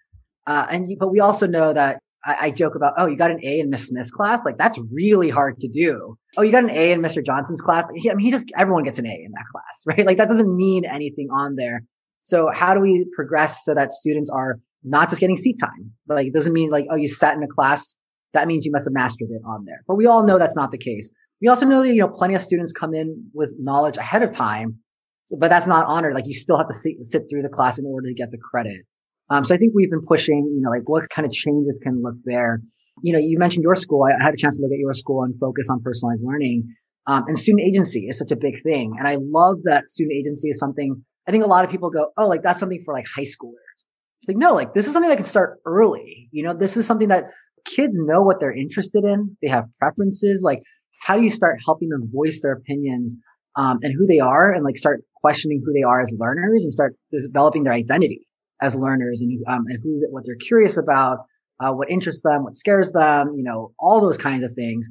Uh, 0.47 0.67
and, 0.71 0.97
but 0.99 1.11
we 1.11 1.21
also 1.21 1.47
know 1.47 1.73
that 1.73 2.01
I, 2.27 2.37
I, 2.41 2.51
joke 2.51 2.75
about, 2.75 2.95
oh, 2.99 3.07
you 3.07 3.17
got 3.17 3.31
an 3.31 3.41
A 3.43 3.61
in 3.61 3.71
Miss 3.71 3.87
Smith's 3.87 4.11
class. 4.11 4.45
Like 4.45 4.59
that's 4.59 4.79
really 4.93 5.31
hard 5.31 5.61
to 5.61 5.69
do. 5.69 6.19
Oh, 6.37 6.43
you 6.43 6.51
got 6.51 6.65
an 6.65 6.71
A 6.71 6.91
in 6.91 7.01
Mr. 7.01 7.25
Johnson's 7.25 7.61
class. 7.61 7.87
He, 7.95 8.11
I 8.11 8.15
mean, 8.15 8.25
he 8.25 8.31
just, 8.31 8.51
everyone 8.59 8.83
gets 8.83 8.99
an 8.99 9.07
A 9.07 9.11
in 9.11 9.31
that 9.33 9.45
class, 9.53 9.85
right? 9.87 10.05
Like 10.05 10.17
that 10.19 10.29
doesn't 10.29 10.55
mean 10.55 10.85
anything 10.85 11.29
on 11.33 11.55
there. 11.57 11.83
So 12.23 12.51
how 12.53 12.75
do 12.75 12.81
we 12.81 13.07
progress 13.15 13.65
so 13.65 13.73
that 13.75 13.93
students 13.93 14.31
are 14.31 14.59
not 14.87 15.09
just 15.09 15.21
getting 15.21 15.37
seat 15.37 15.59
time. 15.61 15.93
Like 16.09 16.29
it 16.29 16.33
doesn't 16.33 16.53
mean 16.53 16.71
like, 16.71 16.87
oh, 16.91 16.97
you 16.97 17.09
sat 17.09 17.35
in 17.35 17.43
a 17.43 17.49
class. 17.49 17.97
That 18.33 18.47
means 18.47 18.65
you 18.65 18.73
must 18.73 18.87
have 18.87 18.95
mastered 18.95 19.29
it 19.31 19.43
on 19.47 19.65
there. 19.65 19.83
But 19.87 19.97
we 19.97 20.07
all 20.07 20.25
know 20.25 20.39
that's 20.39 20.57
not 20.57 20.71
the 20.71 20.79
case. 20.79 21.11
We 21.43 21.49
also 21.49 21.67
know 21.67 21.83
that, 21.83 21.93
you 21.93 22.01
know, 22.01 22.09
plenty 22.09 22.35
of 22.35 22.41
students 22.41 22.73
come 22.73 22.95
in 22.95 23.31
with 23.35 23.55
knowledge 23.59 23.97
ahead 23.97 24.23
of 24.23 24.33
time, 24.33 24.79
but 25.37 25.49
that's 25.49 25.67
not 25.67 25.87
honored. 25.87 26.15
Like 26.15 26.27
you 26.27 26.35
still 26.35 26.57
have 26.57 26.69
to 26.69 26.75
sit, 26.75 26.95
sit 27.03 27.23
through 27.29 27.43
the 27.43 27.49
class 27.49 27.79
in 27.79 27.85
order 27.85 28.09
to 28.09 28.15
get 28.15 28.31
the 28.31 28.39
credit. 28.39 28.83
Um, 29.31 29.45
so 29.45 29.55
I 29.55 29.59
think 29.59 29.73
we've 29.75 29.91
been 29.91 30.05
pushing, 30.07 30.53
you 30.55 30.61
know, 30.61 30.71
like 30.71 30.89
what 30.89 31.09
kind 31.11 31.27
of 31.27 31.33
changes 31.33 31.81
can 31.83 32.03
look 32.03 32.15
there. 32.25 32.61
You 33.03 33.13
know, 33.13 33.19
you 33.19 33.39
mentioned 33.39 33.63
your 33.63 33.75
school. 33.75 34.05
I 34.05 34.23
had 34.23 34.35
a 34.35 34.37
chance 34.37 34.57
to 34.57 34.63
look 34.63 34.73
at 34.73 34.79
your 34.79 34.95
school 34.95 35.23
and 35.23 35.35
focus 35.39 35.69
on 35.69 35.83
personalized 35.83 36.23
learning. 36.25 36.75
Um, 37.07 37.25
and 37.27 37.39
student 37.39 37.67
agency 37.67 38.07
is 38.09 38.19
such 38.19 38.31
a 38.31 38.37
big 38.37 38.61
thing. 38.63 38.95
And 38.99 39.07
I 39.07 39.19
love 39.21 39.63
that 39.65 39.91
student 39.91 40.17
agency 40.17 40.49
is 40.51 40.59
something 40.59 41.05
I 41.29 41.33
think 41.33 41.45
a 41.45 41.49
lot 41.49 41.65
of 41.65 41.71
people 41.71 41.91
go, 41.91 42.11
Oh, 42.17 42.29
like 42.29 42.43
that's 42.43 42.61
something 42.61 42.83
for 42.85 42.95
like 42.95 43.07
high 43.15 43.23
schoolers. 43.23 43.77
It's 44.23 44.29
like, 44.29 44.37
no, 44.37 44.55
like 44.55 44.75
this 44.75 44.87
is 44.87 44.93
something 44.93 45.11
that 45.11 45.17
can 45.17 45.27
start 45.27 45.59
early. 45.67 46.29
You 46.31 46.45
know, 46.45 46.55
this 46.55 46.77
is 46.77 46.87
something 46.87 47.09
that 47.09 47.25
kids 47.65 47.99
know 47.99 48.23
what 48.23 48.39
they're 48.39 48.55
interested 48.55 49.05
in. 49.05 49.37
They 49.43 49.49
have 49.49 49.65
preferences. 49.79 50.43
Like, 50.45 50.63
how 51.03 51.17
do 51.17 51.25
you 51.25 51.31
start 51.31 51.59
helping 51.65 51.89
them 51.89 52.09
voice 52.13 52.43
their 52.43 52.53
opinions 52.53 53.15
um, 53.57 53.79
and 53.83 53.93
who 53.93 54.07
they 54.07 54.21
are 54.21 54.53
and 54.53 54.65
like 54.65 54.79
start 54.79 55.03
questioning 55.17 55.63
who 55.65 55.73
they 55.73 55.83
are 55.83 56.01
as 56.01 56.13
learners 56.19 56.63
and 56.63 56.73
start 56.73 56.97
developing 57.13 57.65
their 57.65 57.73
identity 57.73 58.27
as 58.61 58.75
learners 58.75 59.21
and, 59.21 59.43
um, 59.49 59.65
and 59.69 59.79
who's 59.83 60.05
what 60.11 60.25
they're 60.25 60.37
curious 60.37 60.77
about, 60.77 61.19
uh, 61.61 61.73
what 61.73 61.91
interests 61.91 62.23
them, 62.23 62.45
what 62.45 62.57
scares 62.57 62.93
them, 62.93 63.35
you 63.37 63.43
know, 63.43 63.73
all 63.79 64.01
those 64.01 64.19
kinds 64.19 64.45
of 64.45 64.53
things. 64.53 64.89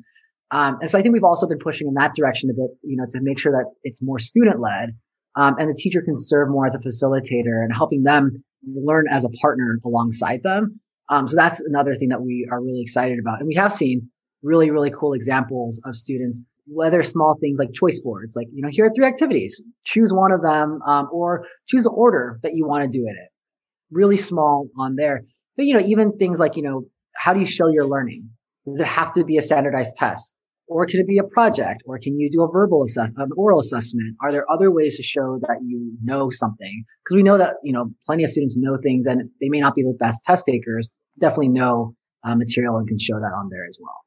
Um, 0.51 0.78
and 0.82 0.89
so 0.89 0.99
I 0.99 1.01
think 1.01 1.13
we've 1.13 1.23
also 1.23 1.47
been 1.47 1.60
pushing 1.60 1.88
in 1.88 1.95
that 1.95 2.15
direction 2.15 2.49
a 2.49 2.54
bit, 2.54 2.71
you 2.84 2.95
know, 2.97 3.06
to 3.10 3.19
make 3.21 3.39
sure 3.39 3.51
that 3.51 3.71
it's 3.84 4.01
more 4.01 4.19
student 4.19 4.60
led. 4.60 4.95
Um, 5.36 5.56
and 5.60 5.69
the 5.69 5.75
teacher 5.75 6.01
can 6.01 6.17
serve 6.17 6.49
more 6.49 6.65
as 6.65 6.75
a 6.75 6.80
facilitator 6.80 7.63
and 7.63 7.73
helping 7.73 8.04
them 8.04 8.43
learn 8.65 9.06
as 9.10 9.25
a 9.25 9.30
partner 9.30 9.80
alongside 9.84 10.43
them. 10.43 10.80
Um, 11.10 11.28
so 11.28 11.36
that's 11.36 11.60
another 11.60 11.95
thing 11.95 12.10
that 12.10 12.21
we 12.21 12.47
are 12.51 12.62
really 12.62 12.82
excited 12.82 13.19
about. 13.19 13.39
And 13.39 13.47
we 13.47 13.56
have 13.56 13.71
seen 13.71 14.10
really, 14.43 14.71
really 14.71 14.91
cool 14.91 15.13
examples 15.13 15.82
of 15.86 15.95
students, 15.95 16.41
whether 16.67 17.04
small 17.04 17.38
things 17.39 17.60
like 17.60 17.73
choice 17.73 17.99
boards, 17.99 18.36
like, 18.36 18.47
you 18.54 18.62
know, 18.62 18.69
here 18.71 18.86
are 18.86 18.93
three 18.95 19.06
activities, 19.06 19.62
choose 19.84 20.12
one 20.13 20.32
of 20.32 20.41
them, 20.41 20.80
um, 20.88 21.10
or 21.12 21.45
choose 21.67 21.86
an 21.86 21.91
order 21.95 22.39
that 22.43 22.56
you 22.56 22.65
want 22.65 22.84
to 22.84 22.89
do 22.89 23.04
in 23.04 23.15
it. 23.15 23.30
Really 23.95 24.17
small 24.17 24.67
on 24.77 24.95
there. 24.95 25.23
But, 25.58 25.65
you 25.65 25.73
know, 25.73 25.86
even 25.86 26.17
things 26.17 26.39
like, 26.39 26.55
you 26.55 26.63
know, 26.63 26.84
how 27.15 27.34
do 27.34 27.39
you 27.39 27.45
show 27.45 27.69
your 27.69 27.86
learning? 27.86 28.29
Does 28.67 28.81
it 28.81 28.88
have 28.88 29.13
to 29.13 29.23
be 29.23 29.38
a 29.38 29.41
standardized 29.41 29.95
test? 29.95 30.34
Or 30.67 30.86
can 30.86 30.99
it 30.99 31.08
be 31.08 31.17
a 31.17 31.23
project? 31.23 31.81
Or 31.86 31.97
can 31.97 32.19
you 32.19 32.29
do 32.31 32.43
a 32.43 32.51
verbal 32.51 32.84
assessment, 32.84 33.19
an 33.19 33.29
oral 33.38 33.60
assessment? 33.60 34.15
Are 34.21 34.31
there 34.31 34.49
other 34.51 34.71
ways 34.71 34.97
to 34.97 35.03
show 35.03 35.39
that 35.41 35.60
you 35.63 35.93
know 36.03 36.29
something? 36.29 36.84
Because 37.03 37.15
we 37.15 37.23
know 37.23 37.38
that, 37.38 37.55
you 37.63 37.71
know, 37.71 37.91
plenty 38.05 38.23
of 38.23 38.29
students 38.29 38.58
know 38.58 38.77
things 38.84 39.05
and 39.05 39.29
they 39.39 39.49
may 39.49 39.60
not 39.60 39.75
be 39.75 39.84
the 39.84 39.95
best 39.97 40.23
test 40.25 40.45
takers, 40.45 40.89
definitely 41.19 41.49
know 41.49 41.95
uh, 42.25 42.36
material 42.36 42.77
and 42.77 42.88
can 42.88 42.99
show 42.99 43.15
that 43.15 43.31
on 43.38 43.49
there 43.49 43.65
as 43.65 43.77
well. 43.79 44.01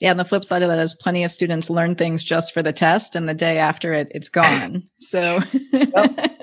Yeah, 0.00 0.10
and 0.10 0.20
the 0.20 0.24
flip 0.24 0.44
side 0.44 0.62
of 0.62 0.68
that 0.68 0.78
is 0.78 0.94
plenty 0.94 1.24
of 1.24 1.32
students 1.32 1.70
learn 1.70 1.94
things 1.94 2.22
just 2.22 2.52
for 2.52 2.62
the 2.62 2.72
test, 2.72 3.16
and 3.16 3.26
the 3.26 3.34
day 3.34 3.56
after 3.56 3.94
it, 3.94 4.08
it's 4.14 4.28
gone. 4.28 4.84
So 4.98 5.40
yep. 5.72 6.35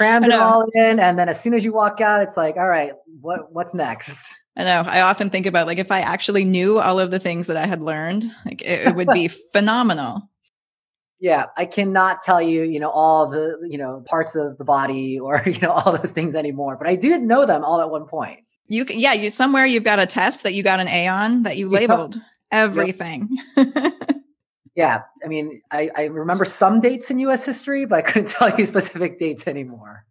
Crammed 0.00 0.26
it 0.26 0.32
all 0.32 0.68
in, 0.74 0.98
and 0.98 1.18
then 1.18 1.28
as 1.28 1.40
soon 1.40 1.54
as 1.54 1.64
you 1.64 1.72
walk 1.72 2.00
out, 2.00 2.22
it's 2.22 2.36
like, 2.36 2.56
all 2.56 2.68
right, 2.68 2.92
what 3.20 3.52
what's 3.52 3.74
next? 3.74 4.34
I 4.56 4.64
know. 4.64 4.82
I 4.86 5.02
often 5.02 5.30
think 5.30 5.46
about 5.46 5.66
like 5.66 5.78
if 5.78 5.90
I 5.90 6.00
actually 6.00 6.44
knew 6.44 6.80
all 6.80 6.98
of 6.98 7.10
the 7.10 7.18
things 7.18 7.46
that 7.46 7.56
I 7.56 7.66
had 7.66 7.82
learned, 7.82 8.24
like 8.44 8.62
it, 8.62 8.88
it 8.88 8.96
would 8.96 9.08
be 9.08 9.28
phenomenal. 9.52 10.28
Yeah, 11.20 11.46
I 11.56 11.66
cannot 11.66 12.22
tell 12.22 12.40
you, 12.40 12.62
you 12.62 12.80
know, 12.80 12.88
all 12.88 13.28
the, 13.28 13.58
you 13.68 13.76
know, 13.76 14.02
parts 14.06 14.34
of 14.36 14.56
the 14.56 14.64
body 14.64 15.20
or, 15.20 15.42
you 15.46 15.60
know, 15.60 15.72
all 15.72 15.92
those 15.96 16.12
things 16.12 16.34
anymore, 16.34 16.76
but 16.76 16.88
I 16.88 16.96
did 16.96 17.22
know 17.22 17.44
them 17.44 17.62
all 17.62 17.80
at 17.80 17.90
one 17.90 18.06
point. 18.06 18.40
You 18.68 18.86
can, 18.86 18.98
yeah, 18.98 19.12
you 19.12 19.28
somewhere 19.28 19.66
you've 19.66 19.84
got 19.84 19.98
a 19.98 20.06
test 20.06 20.44
that 20.44 20.54
you 20.54 20.62
got 20.62 20.80
an 20.80 20.88
A 20.88 21.08
on 21.08 21.42
that 21.42 21.58
you 21.58 21.68
labeled 21.68 22.16
yep. 22.16 22.24
everything. 22.52 23.36
Yep. 23.56 23.92
yeah, 24.76 25.02
I 25.24 25.28
mean, 25.28 25.62
I, 25.70 25.90
I 25.96 26.04
remember 26.04 26.44
some 26.44 26.80
dates 26.80 27.10
in 27.10 27.18
US 27.20 27.44
history, 27.44 27.86
but 27.86 27.98
I 27.98 28.02
couldn't 28.02 28.30
tell 28.30 28.56
you 28.58 28.66
specific 28.66 29.18
dates 29.18 29.46
anymore. 29.46 30.04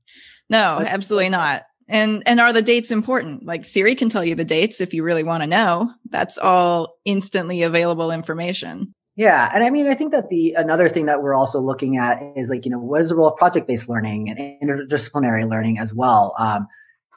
No, 0.49 0.83
absolutely 0.85 1.29
not. 1.29 1.63
And 1.87 2.21
and 2.27 2.39
are 2.39 2.53
the 2.53 2.61
dates 2.61 2.91
important? 2.91 3.45
Like 3.45 3.65
Siri 3.65 3.95
can 3.95 4.09
tell 4.09 4.23
you 4.23 4.35
the 4.35 4.45
dates 4.45 4.79
if 4.79 4.93
you 4.93 5.03
really 5.03 5.23
want 5.23 5.41
to 5.41 5.47
know. 5.47 5.91
That's 6.09 6.37
all 6.37 6.97
instantly 7.03 7.63
available 7.63 8.11
information. 8.11 8.93
Yeah, 9.15 9.51
and 9.53 9.63
I 9.63 9.69
mean, 9.69 9.87
I 9.87 9.95
think 9.95 10.11
that 10.11 10.29
the 10.29 10.53
another 10.53 10.87
thing 10.87 11.07
that 11.07 11.21
we're 11.21 11.33
also 11.33 11.59
looking 11.59 11.97
at 11.97 12.21
is 12.37 12.49
like, 12.49 12.63
you 12.63 12.71
know, 12.71 12.79
what 12.79 13.01
is 13.01 13.09
the 13.09 13.15
role 13.15 13.29
of 13.29 13.37
project-based 13.37 13.89
learning 13.89 14.29
and 14.29 14.39
interdisciplinary 14.61 15.49
learning 15.49 15.79
as 15.79 15.93
well? 15.93 16.35
Um, 16.37 16.67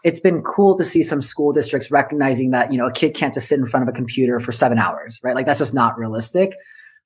it's 0.02 0.20
been 0.20 0.42
cool 0.42 0.76
to 0.78 0.84
see 0.84 1.02
some 1.02 1.22
school 1.22 1.52
districts 1.52 1.90
recognizing 1.90 2.50
that 2.50 2.72
you 2.72 2.78
know 2.78 2.86
a 2.86 2.92
kid 2.92 3.14
can't 3.14 3.34
just 3.34 3.48
sit 3.48 3.58
in 3.58 3.66
front 3.66 3.86
of 3.86 3.94
a 3.94 3.96
computer 3.96 4.40
for 4.40 4.52
seven 4.52 4.78
hours, 4.78 5.20
right? 5.22 5.34
Like 5.34 5.46
that's 5.46 5.60
just 5.60 5.74
not 5.74 5.98
realistic. 5.98 6.56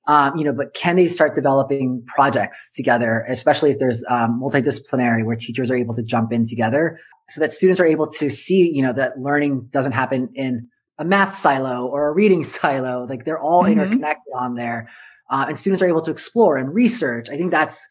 Um, 0.07 0.37
you 0.37 0.45
know, 0.45 0.53
but 0.53 0.73
can 0.73 0.95
they 0.95 1.09
start 1.09 1.35
developing 1.35 2.01
projects 2.07 2.71
together, 2.73 3.25
especially 3.27 3.71
if 3.71 3.79
there's 3.79 4.05
um, 4.09 4.41
multidisciplinary 4.41 5.25
where 5.25 5.35
teachers 5.35 5.69
are 5.69 5.75
able 5.75 5.93
to 5.95 6.03
jump 6.03 6.31
in 6.31 6.45
together? 6.45 6.97
so 7.29 7.41
that 7.41 7.53
students 7.53 7.79
are 7.79 7.85
able 7.85 8.07
to 8.07 8.29
see, 8.29 8.71
you 8.73 8.81
know, 8.81 8.93
that 8.93 9.19
learning 9.19 9.67
doesn't 9.69 9.91
happen 9.91 10.29
in 10.33 10.67
a 10.97 11.05
math 11.05 11.35
silo 11.35 11.85
or 11.85 12.07
a 12.07 12.13
reading 12.13 12.43
silo. 12.43 13.05
Like 13.07 13.25
they're 13.25 13.39
all 13.39 13.63
mm-hmm. 13.63 13.73
interconnected 13.73 14.33
on 14.35 14.55
there. 14.55 14.89
Uh, 15.29 15.45
and 15.49 15.57
students 15.57 15.81
are 15.81 15.87
able 15.87 16.01
to 16.01 16.11
explore 16.11 16.55
and 16.55 16.73
research. 16.73 17.29
I 17.29 17.35
think 17.35 17.51
that's 17.51 17.85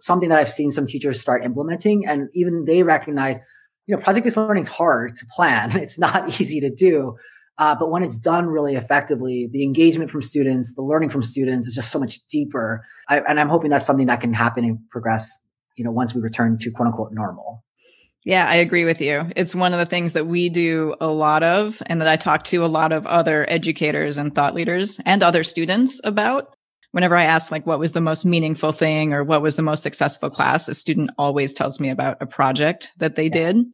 something 0.00 0.28
that 0.30 0.38
I've 0.38 0.50
seen 0.50 0.72
some 0.72 0.86
teachers 0.86 1.20
start 1.20 1.44
implementing 1.44 2.04
and 2.06 2.28
even 2.34 2.64
they 2.64 2.82
recognize, 2.82 3.38
you 3.86 3.94
know, 3.94 4.02
project 4.02 4.24
based 4.24 4.36
learning 4.36 4.62
is 4.62 4.68
hard 4.68 5.14
to 5.16 5.26
plan. 5.36 5.70
It's 5.80 5.98
not 5.98 6.28
easy 6.40 6.60
to 6.60 6.70
do. 6.70 7.16
Uh, 7.60 7.74
but 7.74 7.90
when 7.90 8.02
it's 8.02 8.18
done 8.18 8.46
really 8.46 8.74
effectively, 8.74 9.46
the 9.52 9.62
engagement 9.62 10.10
from 10.10 10.22
students, 10.22 10.74
the 10.74 10.82
learning 10.82 11.10
from 11.10 11.22
students 11.22 11.68
is 11.68 11.74
just 11.74 11.92
so 11.92 11.98
much 11.98 12.26
deeper. 12.26 12.86
I, 13.06 13.20
and 13.20 13.38
I'm 13.38 13.50
hoping 13.50 13.68
that's 13.70 13.84
something 13.84 14.06
that 14.06 14.22
can 14.22 14.32
happen 14.32 14.64
and 14.64 14.78
progress, 14.90 15.38
you 15.76 15.84
know, 15.84 15.90
once 15.90 16.14
we 16.14 16.22
return 16.22 16.56
to 16.56 16.70
quote 16.70 16.86
unquote 16.86 17.12
normal. 17.12 17.62
Yeah, 18.24 18.46
I 18.46 18.56
agree 18.56 18.86
with 18.86 19.02
you. 19.02 19.30
It's 19.36 19.54
one 19.54 19.74
of 19.74 19.78
the 19.78 19.84
things 19.84 20.14
that 20.14 20.26
we 20.26 20.48
do 20.48 20.94
a 21.02 21.08
lot 21.08 21.42
of 21.42 21.82
and 21.84 22.00
that 22.00 22.08
I 22.08 22.16
talk 22.16 22.44
to 22.44 22.64
a 22.64 22.66
lot 22.66 22.92
of 22.92 23.06
other 23.06 23.44
educators 23.48 24.16
and 24.16 24.34
thought 24.34 24.54
leaders 24.54 24.98
and 25.04 25.22
other 25.22 25.44
students 25.44 26.00
about. 26.02 26.54
Whenever 26.92 27.14
I 27.14 27.24
ask 27.24 27.52
like 27.52 27.66
what 27.66 27.78
was 27.78 27.92
the 27.92 28.00
most 28.00 28.24
meaningful 28.24 28.72
thing 28.72 29.12
or 29.12 29.22
what 29.22 29.42
was 29.42 29.56
the 29.56 29.62
most 29.62 29.82
successful 29.82 30.30
class, 30.30 30.66
a 30.66 30.74
student 30.74 31.10
always 31.18 31.52
tells 31.52 31.78
me 31.78 31.90
about 31.90 32.16
a 32.20 32.26
project 32.26 32.90
that 32.96 33.16
they 33.16 33.24
yeah. 33.24 33.52
did. 33.52 33.66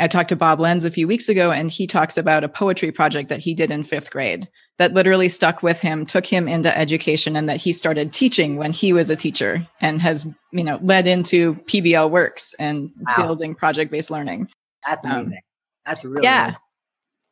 I 0.00 0.08
talked 0.08 0.30
to 0.30 0.36
Bob 0.36 0.58
Lenz 0.58 0.84
a 0.84 0.90
few 0.90 1.06
weeks 1.06 1.28
ago 1.28 1.52
and 1.52 1.70
he 1.70 1.86
talks 1.86 2.16
about 2.16 2.42
a 2.42 2.48
poetry 2.48 2.90
project 2.90 3.28
that 3.28 3.40
he 3.40 3.54
did 3.54 3.70
in 3.70 3.84
fifth 3.84 4.10
grade 4.10 4.48
that 4.78 4.92
literally 4.92 5.28
stuck 5.28 5.62
with 5.62 5.78
him, 5.78 6.04
took 6.04 6.26
him 6.26 6.48
into 6.48 6.76
education 6.76 7.36
and 7.36 7.48
that 7.48 7.58
he 7.58 7.72
started 7.72 8.12
teaching 8.12 8.56
when 8.56 8.72
he 8.72 8.92
was 8.92 9.08
a 9.08 9.14
teacher 9.14 9.66
and 9.80 10.02
has, 10.02 10.26
you 10.52 10.64
know, 10.64 10.80
led 10.82 11.06
into 11.06 11.54
PBL 11.66 12.10
works 12.10 12.54
and 12.58 12.90
wow. 13.06 13.26
building 13.26 13.54
project 13.54 13.92
based 13.92 14.10
learning. 14.10 14.48
That's 14.84 15.04
um, 15.04 15.12
amazing. 15.12 15.36
Um, 15.36 15.42
that's 15.86 16.04
really 16.04 16.24
Yeah. 16.24 16.50
Cool. 16.50 16.58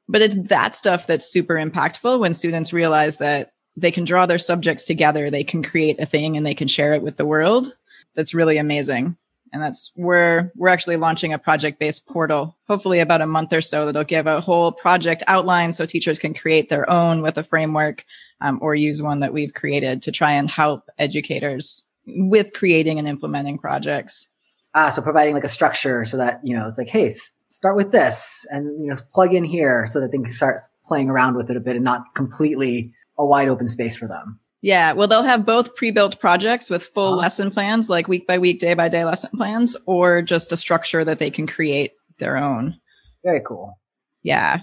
But 0.09 0.22
it's 0.22 0.37
that 0.48 0.75
stuff 0.75 1.07
that's 1.09 1.27
super 1.27 1.55
impactful 1.55 2.20
when 2.20 2.33
students 2.33 2.72
realize 2.72 3.16
that 3.16 3.51
they 3.77 3.90
can 3.90 4.05
draw 4.05 4.27
their 4.27 4.38
subjects 4.38 4.85
together, 4.85 5.31
they 5.31 5.44
can 5.44 5.62
create 5.62 5.98
a 5.98 6.07
thing 6.07 6.37
and 6.37 6.46
they 6.46 6.55
can 6.55 6.68
share 6.68 6.92
it 6.92 7.03
with 7.03 7.16
the 7.16 7.25
world. 7.25 7.75
That's 8.14 8.35
really 8.35 8.59
amazing 8.59 9.16
and 9.53 9.62
that's 9.62 9.93
where 9.95 10.53
we're 10.57 10.69
actually 10.69 10.97
launching 10.97 11.33
a 11.33 11.38
project 11.38 11.79
based 11.79 12.07
portal 12.07 12.57
hopefully 12.69 13.01
about 13.01 13.21
a 13.21 13.27
month 13.27 13.53
or 13.53 13.61
so 13.61 13.85
that'll 13.85 14.05
give 14.05 14.27
a 14.27 14.41
whole 14.41 14.73
project 14.73 15.23
outline 15.27 15.73
so 15.73 15.85
teachers 15.85 16.19
can 16.19 16.35
create 16.35 16.69
their 16.69 16.88
own 16.91 17.23
with 17.23 17.37
a 17.38 17.43
framework 17.43 18.05
um, 18.41 18.59
or 18.62 18.75
use 18.75 19.03
one 19.03 19.21
that 19.21 19.33
we've 19.33 19.55
created 19.55 20.03
to 20.03 20.12
try 20.12 20.33
and 20.33 20.51
help 20.51 20.88
educators 20.99 21.85
with 22.07 22.53
creating 22.53 22.99
and 22.99 23.07
implementing 23.07 23.59
projects. 23.59 24.29
Ah 24.75 24.91
so 24.91 25.03
providing 25.03 25.35
like 25.35 25.45
a 25.45 25.49
structure 25.49 26.05
so 26.05 26.17
that 26.17 26.41
you 26.43 26.57
know 26.57 26.67
it's 26.67 26.79
like 26.79 26.88
hey 26.88 27.11
start 27.49 27.77
with 27.77 27.93
this 27.93 28.47
and 28.51 28.67
you 28.83 28.88
know 28.88 28.97
plug 29.12 29.35
in 29.35 29.45
here 29.45 29.87
so 29.87 30.01
that 30.01 30.11
they 30.11 30.19
can 30.19 30.33
start 30.33 30.62
playing 30.85 31.11
around 31.11 31.37
with 31.37 31.51
it 31.51 31.57
a 31.57 31.61
bit 31.61 31.77
and 31.77 31.85
not 31.85 32.15
completely 32.15 32.93
a 33.19 33.25
wide 33.25 33.49
open 33.49 33.69
space 33.69 33.97
for 33.97 34.09
them 34.09 34.41
yeah, 34.62 34.92
well, 34.92 35.09
they'll 35.09 35.25
have 35.25 35.44
both 35.44 35.75
pre-built 35.75 36.20
projects 36.20 36.70
with 36.70 36.85
full 36.85 37.14
uh-huh. 37.14 37.22
lesson 37.22 37.51
plans, 37.51 37.90
like 37.90 38.07
week 38.07 38.29
by 38.29 38.38
week, 38.38 38.61
day 38.61 38.75
by 38.75 38.88
day 38.88 39.05
lesson 39.05 39.31
plans, 39.37 39.77
or 39.87 40.22
just 40.22 40.53
a 40.53 40.57
structure 40.57 41.05
that 41.05 41.18
they 41.18 41.31
can 41.31 41.48
create 41.48 41.92
their 42.18 42.37
own. 42.37 42.79
Very 43.25 43.42
cool. 43.44 43.77
Yeah, 44.22 44.61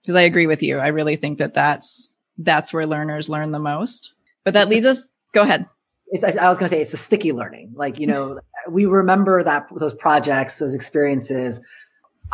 because 0.00 0.16
I 0.16 0.22
agree 0.22 0.46
with 0.46 0.62
you. 0.62 0.78
I 0.78 0.88
really 0.88 1.16
think 1.16 1.36
that 1.38 1.52
that's 1.52 2.08
that's 2.38 2.72
where 2.72 2.86
learners 2.86 3.28
learn 3.28 3.52
the 3.52 3.58
most. 3.58 4.14
But 4.42 4.54
that 4.54 4.62
it's 4.62 4.70
leads 4.70 4.86
a, 4.86 4.90
us. 4.90 5.10
Go 5.34 5.42
ahead. 5.42 5.66
I 6.14 6.48
was 6.48 6.58
going 6.58 6.68
to 6.68 6.74
say 6.74 6.80
it's 6.80 6.90
the 6.90 6.96
sticky 6.96 7.32
learning. 7.32 7.74
Like 7.76 7.98
you 7.98 8.06
know, 8.06 8.40
we 8.70 8.86
remember 8.86 9.44
that 9.44 9.66
those 9.76 9.94
projects, 9.94 10.58
those 10.58 10.74
experiences 10.74 11.60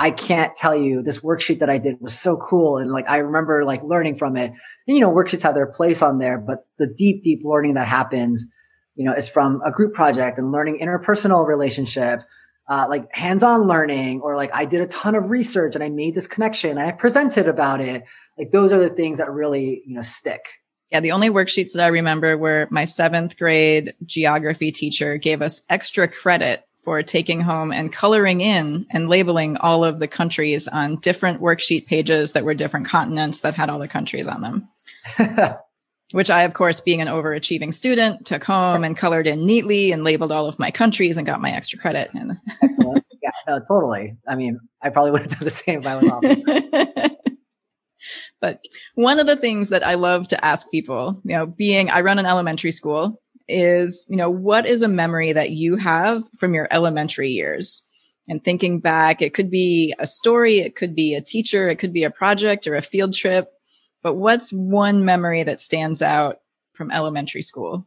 I 0.01 0.13
can't 0.13 0.55
tell 0.55 0.77
you 0.77 1.03
this 1.03 1.21
worksheet 1.21 1.59
that 1.59 1.69
I 1.69 1.79
did 1.79 1.97
was 2.01 2.17
so 2.17 2.37
cool. 2.37 2.79
And 2.79 2.93
like, 2.93 3.09
I 3.09 3.17
remember 3.17 3.65
like 3.65 3.83
learning 3.83 4.17
from 4.17 4.37
it. 4.37 4.53
And, 4.87 4.97
you 4.97 5.01
know, 5.01 5.11
worksheets 5.11 5.43
have 5.43 5.57
their 5.57 5.67
place 5.67 6.03
on 6.03 6.19
there, 6.19 6.39
but 6.39 6.67
the 6.79 6.87
deep, 6.87 7.25
deep 7.25 7.41
learning 7.45 7.75
that 7.75 7.89
happens, 7.89 8.47
you 8.95 9.05
know, 9.05 9.13
is 9.13 9.29
from 9.29 9.61
a 9.67 9.73
group 9.73 9.95
project 9.95 10.39
and 10.39 10.53
learning 10.53 10.79
interpersonal 10.81 11.45
relationships, 11.45 12.29
uh, 12.69 12.87
like 12.89 13.09
hands-on 13.13 13.67
learning, 13.67 14.21
or 14.21 14.37
like 14.37 14.55
I 14.55 14.67
did 14.67 14.83
a 14.83 14.87
ton 14.87 15.17
of 15.17 15.31
research 15.31 15.75
and 15.75 15.83
I 15.83 15.89
made 15.89 16.15
this 16.15 16.29
connection. 16.29 16.71
And 16.71 16.81
I 16.81 16.93
presented 16.93 17.49
about 17.49 17.81
it. 17.81 18.05
Like 18.39 18.53
those 18.53 18.71
are 18.71 18.79
the 18.79 18.91
things 18.91 19.19
that 19.19 19.33
really, 19.33 19.83
you 19.85 19.97
know, 19.97 20.03
stick. 20.03 20.43
Yeah, 20.93 21.01
the 21.01 21.13
only 21.13 21.29
worksheets 21.29 21.73
that 21.73 21.83
I 21.83 21.89
remember 21.89 22.39
were 22.39 22.69
my 22.71 22.85
seventh 22.85 23.37
grade 23.37 23.95
geography 24.07 24.71
teacher 24.71 25.19
gave 25.19 25.43
us 25.43 25.61
extra 25.69 26.07
credit 26.07 26.63
for 26.89 27.03
taking 27.03 27.39
home 27.39 27.71
and 27.71 27.93
coloring 27.93 28.41
in 28.41 28.87
and 28.91 29.11
labeling 29.11 29.59
all 29.59 29.85
of 29.85 29.99
the 29.99 30.09
countries 30.09 30.67
on 30.67 30.97
different 30.97 31.43
worksheet 31.43 31.87
pages 31.87 32.33
that 32.33 32.47
were 32.47 32.55
different 32.55 32.87
continents 32.87 33.41
that 33.41 33.53
had 33.53 33.69
all 33.69 33.79
the 33.79 33.87
countries 33.87 34.27
on 34.27 34.41
them. 34.41 34.69
Which 36.13 36.31
I, 36.31 36.45
of 36.45 36.55
course, 36.55 36.81
being 36.81 37.03
an 37.03 37.09
overachieving 37.09 37.75
student, 37.75 38.25
took 38.25 38.43
home 38.43 38.85
and 38.85 38.97
colored 38.97 39.27
in 39.27 39.45
neatly 39.45 39.93
and 39.93 40.03
labeled 40.03 40.33
all 40.33 40.49
of 40.49 40.59
my 40.59 40.71
countries 40.71 41.19
and 41.19 41.27
got 41.27 41.43
my 41.43 41.51
extra 41.51 41.79
credit. 41.79 42.11
Excellent. 42.63 43.05
Yeah, 43.23 43.33
no, 43.47 43.61
totally. 43.69 44.17
I 44.27 44.35
mean, 44.35 44.59
I 44.81 44.89
probably 44.89 45.11
would 45.11 45.21
have 45.21 45.33
done 45.33 45.45
the 45.45 45.51
same 45.51 45.85
if 45.85 45.87
I 45.87 45.97
was 46.01 47.11
but 48.41 48.65
one 48.95 49.19
of 49.19 49.27
the 49.27 49.37
things 49.37 49.69
that 49.69 49.87
I 49.87 49.97
love 49.97 50.29
to 50.29 50.43
ask 50.43 50.71
people, 50.71 51.21
you 51.23 51.37
know, 51.37 51.45
being 51.45 51.91
I 51.91 52.01
run 52.01 52.19
an 52.19 52.25
elementary 52.25 52.73
school 52.73 53.21
is, 53.49 54.05
you 54.09 54.17
know, 54.17 54.31
what 54.31 54.67
is 54.67 54.83
a 54.83 54.89
memory 54.89 55.33
that 55.33 55.51
you 55.51 55.77
have 55.77 56.23
from 56.37 56.55
your 56.55 56.69
elementary 56.71 57.31
years? 57.31 57.83
And 58.29 58.45
thinking 58.45 58.81
back, 58.81 59.23
it 59.23 59.33
could 59.33 59.51
be 59.51 59.95
a 59.99 60.07
story, 60.07 60.59
it 60.59 60.77
could 60.77 60.95
be 60.95 61.15
a 61.15 61.23
teacher, 61.23 61.69
it 61.69 61.79
could 61.79 61.93
be 61.93 62.05
a 62.05 62.11
project 62.11 62.67
or 62.67 62.75
a 62.75 62.83
field 62.83 63.15
trip. 63.15 63.51
But 64.03 64.15
what's 64.15 64.53
one 64.53 65.05
memory 65.05 65.43
that 65.43 65.61
stands 65.61 66.03
out 66.03 66.41
from 66.75 66.91
elementary 66.91 67.43
school? 67.43 67.87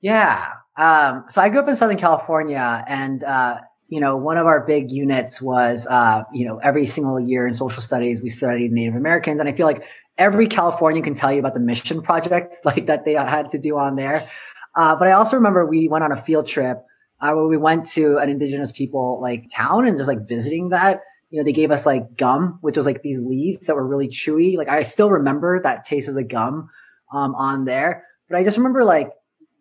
Yeah. 0.00 0.50
Um, 0.76 1.24
so 1.28 1.42
I 1.42 1.48
grew 1.48 1.60
up 1.60 1.68
in 1.68 1.76
Southern 1.76 1.98
California 1.98 2.84
and, 2.88 3.22
uh, 3.22 3.58
you 3.88 4.00
know, 4.00 4.16
one 4.16 4.36
of 4.36 4.46
our 4.46 4.66
big 4.66 4.90
units 4.90 5.40
was, 5.40 5.86
uh, 5.88 6.22
you 6.32 6.46
know, 6.46 6.58
every 6.58 6.86
single 6.86 7.20
year 7.20 7.46
in 7.46 7.52
social 7.52 7.82
studies, 7.82 8.20
we 8.20 8.28
studied 8.28 8.72
Native 8.72 8.96
Americans. 8.96 9.40
And 9.40 9.48
I 9.48 9.52
feel 9.52 9.66
like 9.66 9.84
every 10.18 10.48
Californian 10.48 11.04
can 11.04 11.14
tell 11.14 11.32
you 11.32 11.38
about 11.38 11.54
the 11.54 11.60
mission 11.60 12.02
project, 12.02 12.56
like 12.64 12.86
that 12.86 13.04
they 13.04 13.12
had 13.12 13.50
to 13.50 13.58
do 13.58 13.78
on 13.78 13.96
there. 13.96 14.28
Uh, 14.76 14.94
but 14.94 15.08
I 15.08 15.12
also 15.12 15.36
remember 15.36 15.64
we 15.64 15.88
went 15.88 16.04
on 16.04 16.12
a 16.12 16.16
field 16.16 16.46
trip 16.46 16.84
uh, 17.20 17.32
where 17.32 17.46
we 17.46 17.56
went 17.56 17.86
to 17.90 18.18
an 18.18 18.28
indigenous 18.28 18.72
people 18.72 19.20
like 19.22 19.46
town 19.52 19.86
and 19.86 19.96
just 19.96 20.08
like 20.08 20.28
visiting 20.28 20.68
that. 20.68 21.00
You 21.30 21.38
know, 21.38 21.44
they 21.44 21.52
gave 21.52 21.70
us 21.70 21.86
like 21.86 22.16
gum, 22.16 22.58
which 22.60 22.76
was 22.76 22.86
like 22.86 23.02
these 23.02 23.20
leaves 23.20 23.66
that 23.66 23.74
were 23.74 23.86
really 23.86 24.08
chewy. 24.08 24.56
Like 24.56 24.68
I 24.68 24.82
still 24.82 25.10
remember 25.10 25.60
that 25.62 25.84
taste 25.84 26.08
of 26.08 26.14
the 26.14 26.22
gum 26.22 26.68
um, 27.12 27.34
on 27.34 27.64
there. 27.64 28.04
But 28.28 28.38
I 28.38 28.44
just 28.44 28.58
remember 28.58 28.84
like 28.84 29.10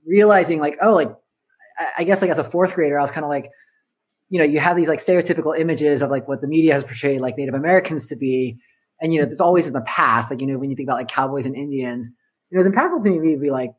realizing 0.06 0.60
like, 0.60 0.78
oh, 0.82 0.94
like 0.94 1.12
I, 1.98 2.04
guess 2.04 2.22
like 2.22 2.32
as 2.32 2.40
a 2.40 2.44
fourth 2.44 2.76
grader, 2.76 3.00
I 3.00 3.02
was 3.02 3.12
kind 3.12 3.24
of 3.24 3.30
like, 3.30 3.50
you 4.30 4.40
know, 4.40 4.46
you 4.46 4.60
have 4.60 4.76
these 4.76 4.90
like 4.90 5.00
stereotypical 5.00 5.58
images 5.58 6.02
of 6.02 6.10
like 6.10 6.28
what 6.28 6.42
the 6.42 6.48
media 6.48 6.74
has 6.74 6.84
portrayed 6.84 7.22
like 7.22 7.38
Native 7.38 7.54
Americans 7.54 8.08
to 8.08 8.16
be. 8.16 8.58
And, 9.02 9.14
you 9.14 9.20
know, 9.20 9.28
it's 9.28 9.42
always 9.42 9.68
in 9.68 9.74
the 9.74 9.82
past. 9.82 10.32
Like, 10.32 10.42
you 10.42 10.48
know, 10.48 10.58
when 10.58 10.70
you 10.70 10.76
think 10.76 10.88
about 10.88 10.98
like 10.98 11.08
cowboys 11.08 11.46
and 11.46 11.56
Indians, 11.56 12.10
you 12.50 12.58
know, 12.58 12.66
it's 12.66 12.76
impactful 12.76 13.04
to 13.04 13.10
me 13.10 13.36
to 13.36 13.42
be 13.42 13.50
like, 13.50 13.72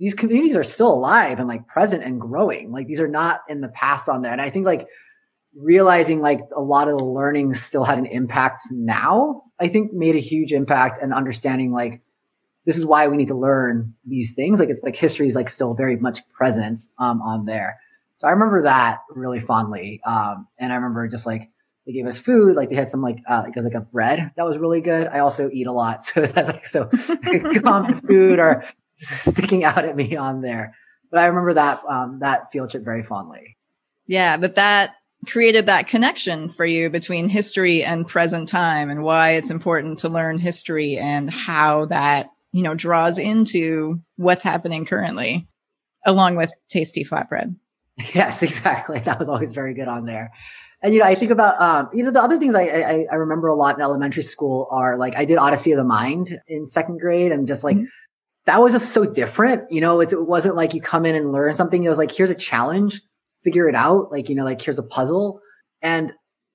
these 0.00 0.14
communities 0.14 0.56
are 0.56 0.64
still 0.64 0.92
alive 0.92 1.38
and 1.38 1.46
like 1.46 1.68
present 1.68 2.02
and 2.02 2.18
growing. 2.18 2.72
Like 2.72 2.86
these 2.86 3.00
are 3.00 3.08
not 3.08 3.42
in 3.50 3.60
the 3.60 3.68
past 3.68 4.08
on 4.08 4.22
there. 4.22 4.32
And 4.32 4.40
I 4.40 4.48
think 4.48 4.64
like 4.64 4.88
realizing 5.54 6.22
like 6.22 6.40
a 6.56 6.60
lot 6.60 6.88
of 6.88 6.96
the 6.96 7.04
learning 7.04 7.52
still 7.52 7.84
had 7.84 7.98
an 7.98 8.06
impact 8.06 8.62
now, 8.70 9.42
I 9.60 9.68
think 9.68 9.92
made 9.92 10.16
a 10.16 10.20
huge 10.20 10.52
impact 10.52 10.98
and 11.02 11.12
understanding 11.12 11.70
like 11.70 12.00
this 12.64 12.78
is 12.78 12.86
why 12.86 13.08
we 13.08 13.18
need 13.18 13.28
to 13.28 13.34
learn 13.34 13.94
these 14.06 14.32
things. 14.32 14.58
Like 14.58 14.70
it's 14.70 14.82
like 14.82 14.96
history 14.96 15.26
is 15.26 15.34
like 15.34 15.50
still 15.50 15.74
very 15.74 15.96
much 15.96 16.26
present 16.30 16.80
um, 16.98 17.20
on 17.20 17.44
there. 17.44 17.78
So 18.16 18.26
I 18.26 18.30
remember 18.30 18.62
that 18.62 19.00
really 19.10 19.40
fondly. 19.40 20.00
Um, 20.06 20.46
and 20.58 20.72
I 20.72 20.76
remember 20.76 21.08
just 21.08 21.26
like 21.26 21.50
they 21.86 21.92
gave 21.92 22.06
us 22.06 22.16
food, 22.16 22.56
like 22.56 22.70
they 22.70 22.76
had 22.76 22.88
some 22.88 23.02
like 23.02 23.18
uh, 23.28 23.44
it 23.46 23.54
was 23.54 23.66
like 23.66 23.74
a 23.74 23.80
bread 23.80 24.30
that 24.36 24.46
was 24.46 24.56
really 24.56 24.80
good. 24.80 25.08
I 25.08 25.18
also 25.18 25.50
eat 25.52 25.66
a 25.66 25.72
lot, 25.72 26.04
so 26.04 26.24
that's 26.24 26.48
like 26.48 26.64
so 26.64 26.86
common 27.62 28.00
food 28.02 28.38
or 28.38 28.64
sticking 29.30 29.64
out 29.64 29.84
at 29.84 29.96
me 29.96 30.14
on 30.14 30.42
there. 30.42 30.74
But 31.10 31.20
I 31.20 31.26
remember 31.26 31.54
that 31.54 31.80
um, 31.88 32.18
that 32.20 32.52
field 32.52 32.70
trip 32.70 32.84
very 32.84 33.02
fondly. 33.02 33.56
Yeah, 34.06 34.36
but 34.36 34.56
that 34.56 34.94
created 35.26 35.66
that 35.66 35.86
connection 35.86 36.48
for 36.48 36.64
you 36.64 36.90
between 36.90 37.28
history 37.28 37.82
and 37.82 38.06
present 38.06 38.48
time 38.48 38.90
and 38.90 39.02
why 39.02 39.32
it's 39.32 39.50
important 39.50 39.98
to 40.00 40.08
learn 40.08 40.38
history 40.38 40.96
and 40.96 41.30
how 41.30 41.86
that, 41.86 42.30
you 42.52 42.62
know, 42.62 42.74
draws 42.74 43.18
into 43.18 44.00
what's 44.16 44.42
happening 44.42 44.84
currently 44.84 45.46
along 46.06 46.36
with 46.36 46.52
tasty 46.68 47.04
flatbread. 47.04 47.56
Yes, 48.14 48.42
exactly. 48.42 48.98
That 49.00 49.18
was 49.18 49.28
always 49.28 49.52
very 49.52 49.74
good 49.74 49.86
on 49.86 50.06
there. 50.06 50.32
And 50.82 50.94
you 50.94 51.00
know, 51.00 51.06
I 51.06 51.14
think 51.14 51.30
about 51.30 51.60
um, 51.60 51.90
you 51.92 52.02
know 52.02 52.10
the 52.10 52.22
other 52.22 52.38
things 52.38 52.54
I, 52.54 52.62
I, 52.62 53.06
I 53.12 53.14
remember 53.16 53.48
a 53.48 53.54
lot 53.54 53.76
in 53.76 53.82
elementary 53.82 54.22
school 54.22 54.68
are 54.70 54.96
like 54.96 55.14
I 55.16 55.26
did 55.26 55.36
Odyssey 55.36 55.72
of 55.72 55.76
the 55.76 55.84
Mind 55.84 56.40
in 56.48 56.66
second 56.66 56.98
grade, 57.00 57.30
and 57.30 57.46
just 57.46 57.62
like 57.62 57.76
mm-hmm 57.76 57.84
that 58.46 58.60
was 58.60 58.72
just 58.72 58.92
so 58.92 59.04
different. 59.04 59.70
You 59.70 59.80
know, 59.80 60.00
it 60.00 60.08
wasn't 60.12 60.56
like 60.56 60.74
you 60.74 60.80
come 60.80 61.06
in 61.06 61.14
and 61.14 61.32
learn 61.32 61.54
something. 61.54 61.82
It 61.82 61.88
was 61.88 61.98
like, 61.98 62.10
here's 62.10 62.30
a 62.30 62.34
challenge, 62.34 63.00
figure 63.42 63.68
it 63.68 63.74
out. 63.74 64.10
Like, 64.10 64.28
you 64.28 64.34
know, 64.34 64.44
like 64.44 64.60
here's 64.60 64.78
a 64.78 64.82
puzzle. 64.82 65.40
And 65.82 66.12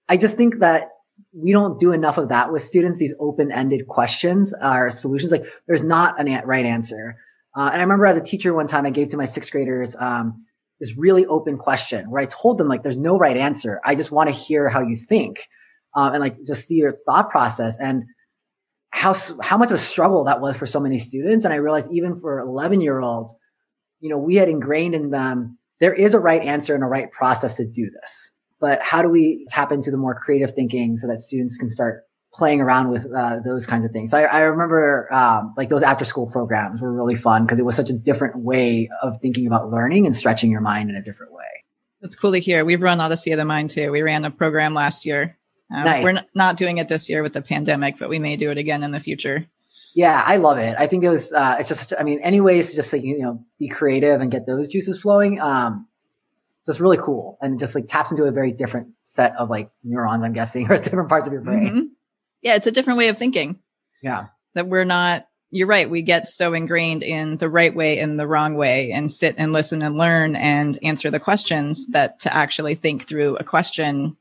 I 0.09 0.17
just 0.17 0.37
think 0.37 0.59
that 0.59 0.89
we 1.33 1.51
don't 1.51 1.79
do 1.79 1.91
enough 1.91 2.17
of 2.17 2.29
that 2.29 2.51
with 2.51 2.63
students. 2.63 2.99
These 2.99 3.15
open-ended 3.19 3.87
questions 3.87 4.53
are 4.53 4.89
solutions. 4.89 5.31
Like 5.31 5.45
there's 5.67 5.83
not 5.83 6.19
a 6.19 6.41
right 6.45 6.65
answer. 6.65 7.17
Uh, 7.55 7.69
and 7.71 7.79
I 7.79 7.83
remember 7.83 8.05
as 8.05 8.17
a 8.17 8.21
teacher 8.21 8.53
one 8.53 8.67
time 8.67 8.85
I 8.85 8.89
gave 8.89 9.09
to 9.11 9.17
my 9.17 9.25
sixth 9.25 9.51
graders, 9.51 9.95
um, 9.97 10.45
this 10.79 10.97
really 10.97 11.25
open 11.27 11.57
question 11.57 12.09
where 12.09 12.21
I 12.21 12.25
told 12.25 12.57
them 12.57 12.67
like, 12.67 12.83
there's 12.83 12.97
no 12.97 13.17
right 13.17 13.37
answer. 13.37 13.79
I 13.85 13.95
just 13.95 14.11
want 14.11 14.27
to 14.27 14.35
hear 14.35 14.67
how 14.67 14.81
you 14.81 14.95
think. 14.95 15.47
Um, 15.95 16.13
and 16.13 16.19
like 16.19 16.35
just 16.45 16.67
see 16.67 16.75
your 16.75 16.97
thought 17.05 17.29
process 17.29 17.79
and 17.79 18.03
how, 18.95 19.13
how 19.41 19.57
much 19.57 19.71
of 19.71 19.75
a 19.75 19.77
struggle 19.77 20.23
that 20.23 20.39
was 20.39 20.55
for 20.55 20.65
so 20.65 20.79
many 20.79 20.97
students. 20.97 21.43
And 21.43 21.53
I 21.53 21.57
realized 21.57 21.91
even 21.91 22.15
for 22.15 22.39
11 22.39 22.79
year 22.79 23.01
olds, 23.01 23.35
you 23.99 24.09
know, 24.09 24.17
we 24.17 24.35
had 24.35 24.47
ingrained 24.47 24.95
in 24.95 25.09
them, 25.09 25.57
there 25.81 25.93
is 25.93 26.13
a 26.13 26.19
right 26.19 26.41
answer 26.41 26.73
and 26.73 26.83
a 26.83 26.87
right 26.87 27.11
process 27.11 27.57
to 27.57 27.67
do 27.67 27.89
this. 27.89 28.31
But 28.61 28.81
how 28.81 29.01
do 29.01 29.09
we 29.09 29.45
tap 29.49 29.73
into 29.73 29.91
the 29.91 29.97
more 29.97 30.15
creative 30.15 30.53
thinking 30.53 30.97
so 30.97 31.07
that 31.07 31.19
students 31.19 31.57
can 31.57 31.69
start 31.69 32.03
playing 32.33 32.61
around 32.61 32.89
with 32.89 33.05
uh, 33.13 33.39
those 33.45 33.65
kinds 33.65 33.85
of 33.85 33.91
things. 33.91 34.11
So 34.11 34.17
I, 34.17 34.23
I 34.23 34.39
remember 34.41 35.11
um, 35.13 35.53
like 35.55 35.69
those 35.69 35.83
after 35.83 36.03
school 36.03 36.27
programs 36.27 36.81
were 36.81 36.91
really 36.91 37.15
fun 37.15 37.45
because 37.45 37.59
it 37.59 37.65
was 37.65 37.77
such 37.77 37.89
a 37.89 37.93
different 37.93 38.37
way 38.43 38.89
of 39.01 39.17
thinking 39.21 39.47
about 39.47 39.69
learning 39.69 40.05
and 40.05 40.13
stretching 40.13 40.51
your 40.51 40.59
mind 40.59 40.89
in 40.89 40.97
a 40.97 41.01
different 41.01 41.31
way. 41.31 41.43
That's 42.01 42.17
cool 42.17 42.33
to 42.33 42.39
hear. 42.39 42.65
We've 42.65 42.81
run 42.81 42.99
Odyssey 42.99 43.31
of 43.31 43.37
the 43.37 43.45
Mind 43.45 43.69
too. 43.69 43.89
We 43.89 44.01
ran 44.01 44.25
a 44.25 44.31
program 44.31 44.73
last 44.73 45.05
year. 45.05 45.37
Um, 45.73 45.83
nice. 45.83 46.03
We're 46.03 46.21
not 46.35 46.57
doing 46.57 46.77
it 46.77 46.87
this 46.87 47.09
year 47.09 47.23
with 47.23 47.33
the 47.33 47.41
pandemic, 47.41 47.97
but 47.97 48.09
we 48.09 48.19
may 48.19 48.35
do 48.35 48.51
it 48.51 48.57
again 48.57 48.83
in 48.83 48.91
the 48.91 48.99
future. 48.99 49.45
Yeah, 49.95 50.21
I 50.25 50.37
love 50.37 50.57
it. 50.57 50.75
I 50.77 50.87
think 50.87 51.03
it 51.03 51.09
was. 51.09 51.31
Uh, 51.31 51.57
it's 51.59 51.69
just. 51.69 51.93
I 51.97 52.03
mean, 52.03 52.19
anyways, 52.19 52.75
just 52.75 52.91
like 52.91 53.03
you 53.03 53.19
know, 53.19 53.43
be 53.59 53.69
creative 53.69 54.21
and 54.21 54.29
get 54.29 54.45
those 54.45 54.67
juices 54.67 54.99
flowing. 54.99 55.39
Um, 55.39 55.87
just 56.67 56.79
really 56.79 56.97
cool, 56.97 57.37
and 57.41 57.59
just 57.59 57.75
like 57.75 57.87
taps 57.87 58.11
into 58.11 58.25
a 58.25 58.31
very 58.31 58.51
different 58.51 58.89
set 59.03 59.35
of 59.37 59.49
like 59.49 59.69
neurons. 59.83 60.23
I'm 60.23 60.33
guessing, 60.33 60.65
or 60.69 60.77
different 60.77 61.09
parts 61.09 61.27
of 61.27 61.33
your 61.33 61.43
brain. 61.43 61.67
Mm-hmm 61.69 61.85
yeah, 62.45 62.53
it's 62.53 62.67
a 62.67 62.71
different 62.71 62.99
way 62.99 63.07
of 63.07 63.17
thinking. 63.17 63.59
Yeah. 64.03 64.27
That 64.53 64.67
we're 64.67 64.85
not, 64.85 65.27
you're 65.49 65.67
right. 65.67 65.89
We 65.89 66.03
get 66.03 66.27
so 66.27 66.53
ingrained 66.53 67.01
in 67.01 67.37
the 67.37 67.49
right 67.49 67.75
way 67.75 67.97
and 67.97 68.19
the 68.19 68.27
wrong 68.27 68.55
way 68.55 68.91
and 68.91 69.11
sit 69.11 69.33
and 69.39 69.51
listen 69.51 69.81
and 69.81 69.97
learn 69.97 70.35
and 70.35 70.77
answer 70.83 71.09
the 71.09 71.19
questions 71.19 71.87
that 71.87 72.19
to 72.19 72.33
actually 72.33 72.75
think 72.75 73.07
through 73.07 73.37
a 73.37 73.43
question 73.43 74.15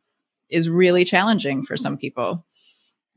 is 0.54 0.68
really 0.68 1.04
challenging 1.04 1.64
for 1.64 1.76
some 1.76 1.96
people. 1.96 2.44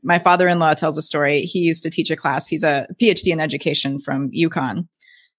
My 0.02 0.18
father 0.18 0.48
in 0.48 0.58
law 0.58 0.74
tells 0.74 0.98
a 0.98 1.02
story. 1.02 1.42
He 1.42 1.60
used 1.60 1.82
to 1.82 1.90
teach 1.90 2.10
a 2.10 2.16
class. 2.16 2.46
He's 2.46 2.64
a 2.64 2.86
PhD 3.00 3.32
in 3.32 3.40
education 3.40 3.98
from 3.98 4.30
UConn 4.30 4.86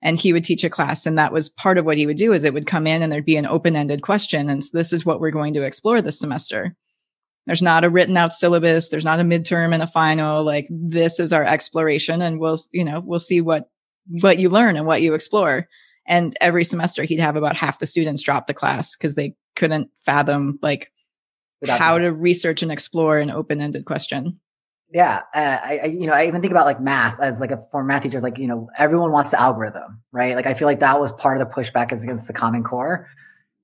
and 0.02 0.18
he 0.18 0.34
would 0.34 0.44
teach 0.44 0.64
a 0.64 0.70
class 0.70 1.06
and 1.06 1.18
that 1.18 1.34
was 1.34 1.50
part 1.50 1.78
of 1.78 1.86
what 1.86 1.98
he 1.98 2.06
would 2.06 2.18
do 2.18 2.32
is 2.32 2.44
it 2.44 2.54
would 2.54 2.66
come 2.66 2.88
in 2.88 3.02
and 3.02 3.12
there'd 3.12 3.26
be 3.26 3.36
an 3.36 3.46
open-ended 3.46 4.02
question 4.02 4.50
and 4.50 4.64
so 4.64 4.78
this 4.78 4.94
is 4.94 5.06
what 5.06 5.20
we're 5.20 5.30
going 5.30 5.54
to 5.54 5.64
explore 5.64 6.02
this 6.02 6.18
semester 6.18 6.74
there's 7.50 7.64
not 7.64 7.84
a 7.84 7.90
written 7.90 8.16
out 8.16 8.32
syllabus. 8.32 8.90
There's 8.90 9.04
not 9.04 9.20
a 9.20 9.24
midterm 9.24 9.74
and 9.74 9.82
a 9.82 9.88
final. 9.88 10.44
Like 10.44 10.68
this 10.70 11.20
is 11.20 11.34
our 11.34 11.44
exploration 11.44 12.22
and 12.22 12.40
we'll, 12.40 12.60
you 12.72 12.86
know, 12.86 13.02
we'll 13.04 13.20
see 13.20 13.42
what, 13.42 13.72
what 14.22 14.38
you 14.38 14.50
learn 14.50 14.78
and 14.78 14.86
what 14.86 15.02
you 15.02 15.16
explore. 15.16 15.68
And 16.06 16.38
every 16.42 16.64
semester 16.64 17.02
he'd 17.02 17.20
have 17.20 17.36
about 17.36 17.56
half 17.56 17.80
the 17.80 17.88
students 17.88 18.22
drop 18.22 18.46
the 18.46 18.54
class 18.54 18.96
because 18.96 19.16
they 19.16 19.36
couldn't 19.56 19.90
fathom 20.06 20.60
like 20.62 20.92
How 21.68 21.98
to 21.98 22.12
research 22.12 22.62
and 22.62 22.72
explore 22.72 23.20
an 23.20 23.32
open-ended 23.32 23.86
question. 23.86 24.40
Yeah, 24.92 25.22
uh, 25.36 25.58
I, 25.64 25.80
I, 25.84 25.86
you 25.86 26.08
know, 26.08 26.14
I 26.14 26.26
even 26.26 26.42
think 26.42 26.52
about 26.52 26.66
like 26.66 26.82
math 26.82 27.20
as 27.20 27.40
like 27.40 27.52
a 27.52 27.62
former 27.72 27.88
math 27.88 28.04
teacher. 28.04 28.20
Like, 28.22 28.40
you 28.40 28.48
know, 28.48 28.70
everyone 28.78 29.12
wants 29.12 29.32
the 29.32 29.40
algorithm, 29.40 30.02
right? 30.12 30.36
Like, 30.36 30.48
I 30.48 30.56
feel 30.56 30.68
like 30.68 30.80
that 30.80 31.00
was 31.00 31.12
part 31.14 31.40
of 31.40 31.48
the 31.48 31.54
pushback 31.54 31.92
is 31.94 32.04
against 32.04 32.28
the 32.28 32.34
Common 32.34 32.64
Core. 32.64 33.08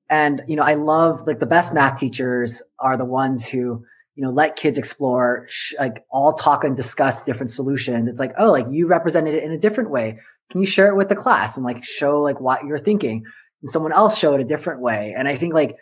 And, 0.08 0.44
you 0.48 0.56
know, 0.56 0.62
I 0.62 0.76
love 0.76 1.26
like 1.26 1.40
the 1.40 1.48
best 1.48 1.74
math 1.74 2.00
teachers 2.00 2.62
are 2.80 2.96
the 2.96 3.06
ones 3.06 3.48
who, 3.48 3.84
you 4.14 4.24
know, 4.24 4.30
let 4.30 4.56
kids 4.56 4.78
explore, 4.78 5.48
sh- 5.50 5.74
like 5.80 6.06
all 6.12 6.34
talk 6.34 6.64
and 6.64 6.76
discuss 6.76 7.24
different 7.24 7.50
solutions. 7.50 8.08
It's 8.08 8.20
like, 8.20 8.34
oh, 8.38 8.52
like 8.52 8.68
you 8.70 8.86
represented 8.86 9.34
it 9.34 9.44
in 9.44 9.52
a 9.52 9.58
different 9.58 9.90
way. 9.90 10.20
Can 10.52 10.62
you 10.62 10.68
share 10.68 10.90
it 10.90 10.96
with 10.96 11.10
the 11.10 11.16
class 11.16 11.58
and 11.58 11.66
like 11.66 11.84
show 11.84 12.22
like 12.22 12.40
what 12.40 12.66
you're 12.66 12.78
thinking? 12.78 13.24
And 13.64 13.72
someone 13.72 13.94
else 13.94 14.20
show 14.20 14.36
it 14.36 14.42
a 14.42 14.46
different 14.46 14.82
way. 14.82 15.16
And 15.18 15.28
I 15.28 15.38
think 15.38 15.56
like 15.56 15.76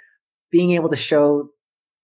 being 0.51 0.71
able 0.71 0.87
to 0.87 0.95
show 0.95 1.49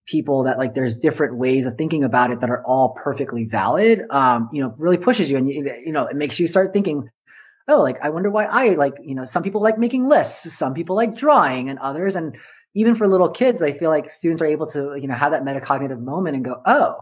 people 0.06 0.44
that 0.44 0.58
like 0.58 0.74
there's 0.74 0.98
different 0.98 1.36
ways 1.36 1.66
of 1.66 1.74
thinking 1.74 2.04
about 2.04 2.30
it 2.30 2.40
that 2.40 2.50
are 2.50 2.64
all 2.64 2.90
perfectly 2.90 3.44
valid, 3.44 4.02
um, 4.10 4.48
you 4.52 4.62
know, 4.62 4.74
really 4.78 4.96
pushes 4.96 5.30
you 5.30 5.36
and 5.36 5.48
you, 5.48 5.72
you 5.84 5.92
know, 5.92 6.06
it 6.06 6.16
makes 6.16 6.40
you 6.40 6.46
start 6.46 6.72
thinking, 6.72 7.08
oh, 7.68 7.80
like, 7.80 8.00
I 8.02 8.10
wonder 8.10 8.30
why 8.30 8.44
I 8.46 8.70
like, 8.70 8.94
you 9.02 9.14
know, 9.14 9.24
some 9.24 9.42
people 9.42 9.62
like 9.62 9.78
making 9.78 10.08
lists, 10.08 10.52
some 10.52 10.74
people 10.74 10.96
like 10.96 11.16
drawing 11.16 11.68
and 11.68 11.78
others. 11.78 12.16
And 12.16 12.36
even 12.74 12.94
for 12.94 13.06
little 13.06 13.28
kids, 13.30 13.62
I 13.62 13.72
feel 13.72 13.90
like 13.90 14.10
students 14.10 14.42
are 14.42 14.46
able 14.46 14.66
to, 14.68 14.96
you 15.00 15.06
know, 15.06 15.14
have 15.14 15.32
that 15.32 15.44
metacognitive 15.44 16.00
moment 16.00 16.36
and 16.36 16.44
go, 16.44 16.60
oh, 16.66 16.96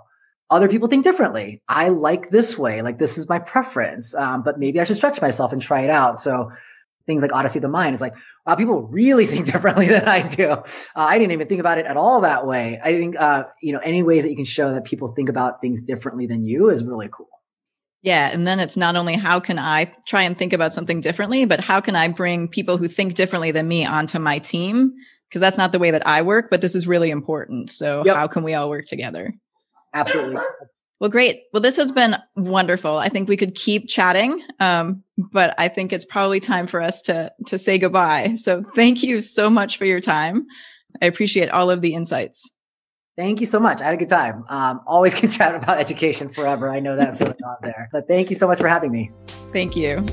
other 0.51 0.69
people 0.69 0.89
think 0.89 1.05
differently. 1.05 1.63
I 1.69 1.89
like 1.89 2.31
this 2.31 2.59
way. 2.59 2.81
Like, 2.83 2.99
this 2.99 3.19
is 3.19 3.29
my 3.29 3.39
preference. 3.39 4.15
Um, 4.15 4.43
but 4.43 4.59
maybe 4.59 4.81
I 4.81 4.85
should 4.85 4.97
stretch 4.97 5.21
myself 5.21 5.53
and 5.53 5.61
try 5.61 5.83
it 5.83 5.91
out. 5.91 6.21
So 6.21 6.51
things 7.09 7.23
like 7.23 7.33
Odyssey 7.33 7.59
of 7.59 7.63
the 7.63 7.69
Mind 7.69 7.97
is 7.97 8.01
like, 8.01 8.15
wow, 8.47 8.55
people 8.55 8.83
really 8.83 9.27
think 9.33 9.47
differently 9.47 9.89
than 9.89 10.07
I 10.07 10.23
do. 10.29 10.51
Uh, 10.51 10.63
I 10.95 11.19
didn't 11.19 11.33
even 11.33 11.49
think 11.49 11.59
about 11.59 11.79
it 11.79 11.87
at 11.87 11.97
all 11.97 12.21
that 12.21 12.47
way. 12.47 12.79
I 12.85 12.93
think, 12.93 13.17
uh, 13.19 13.45
you 13.61 13.73
know, 13.73 13.81
any 13.81 14.05
ways 14.05 14.23
that 14.23 14.31
you 14.31 14.37
can 14.37 14.45
show 14.45 14.73
that 14.75 14.85
people 14.85 15.09
think 15.09 15.29
about 15.29 15.61
things 15.61 15.83
differently 15.83 16.27
than 16.27 16.45
you 16.45 16.71
is 16.71 16.85
really 16.85 17.09
cool. 17.11 17.27
Yeah. 18.03 18.31
And 18.33 18.47
then 18.47 18.61
it's 18.61 18.77
not 18.77 18.95
only 18.95 19.17
how 19.17 19.41
can 19.41 19.59
I 19.59 19.91
try 20.07 20.23
and 20.23 20.39
think 20.39 20.53
about 20.53 20.73
something 20.73 21.01
differently, 21.01 21.47
but 21.47 21.61
how 21.61 21.81
can 21.81 21.97
I 21.97 22.07
bring 22.09 22.47
people 22.47 22.77
who 22.77 22.87
think 22.87 23.15
differently 23.15 23.51
than 23.51 23.67
me 23.67 23.85
onto 23.85 24.21
my 24.21 24.39
team? 24.39 24.93
Because 25.29 25.41
that's 25.41 25.59
not 25.59 25.73
the 25.73 25.81
way 25.81 25.91
that 25.91 26.07
I 26.07 26.23
work, 26.23 26.49
but 26.49 26.61
this 26.61 26.77
is 26.77 26.87
really 26.87 27.11
important. 27.11 27.71
So 27.71 28.05
yep. 28.05 28.15
how 28.15 28.29
can 28.29 28.45
we 28.45 28.55
all 28.55 28.71
work 28.71 28.85
together? 28.85 29.35
Absolutely. 29.93 30.41
Well, 31.01 31.11
great. 31.11 31.45
Well, 31.53 31.61
this 31.61 31.77
has 31.77 31.93
been 31.93 32.17
wonderful. 32.37 32.99
I 32.99 33.09
think 33.09 33.29
we 33.29 33.37
could 33.37 33.55
keep 33.55 33.89
chatting, 33.89 34.43
um, 34.59 35.05
but 35.33 35.55
I 35.57 35.69
think 35.69 35.93
it's 35.93 36.05
probably 36.05 36.41
time 36.41 36.67
for 36.67 36.83
us 36.83 37.03
to 37.03 37.33
to 37.47 37.57
say 37.57 37.79
goodbye. 37.79 38.35
So, 38.35 38.65
thank 38.75 39.03
you 39.03 39.21
so 39.21 39.49
much 39.49 39.77
for 39.77 39.85
your 39.85 40.01
time. 40.01 40.47
I 41.01 41.07
appreciate 41.07 41.51
all 41.51 41.71
of 41.71 41.83
the 41.83 41.95
insights. 41.95 42.51
Thank 43.17 43.41
you 43.41 43.47
so 43.47 43.59
much. 43.59 43.81
I 43.81 43.85
had 43.87 43.95
a 43.95 43.97
good 43.97 44.09
time. 44.09 44.45
Um, 44.49 44.81
always 44.87 45.15
can 45.19 45.31
chat 45.31 45.55
about 45.55 45.79
education 45.79 46.33
forever. 46.33 46.71
I 46.71 46.79
know 46.79 46.97
that 46.97 47.19
feeling 47.19 47.35
on 47.45 47.57
there. 47.63 47.89
But 47.93 48.07
thank 48.07 48.31
you 48.31 48.37
so 48.37 48.47
much 48.47 48.61
for 48.61 48.69
having 48.69 48.93
me. 48.93 49.11
Thank 49.53 49.77
you. 49.77 50.07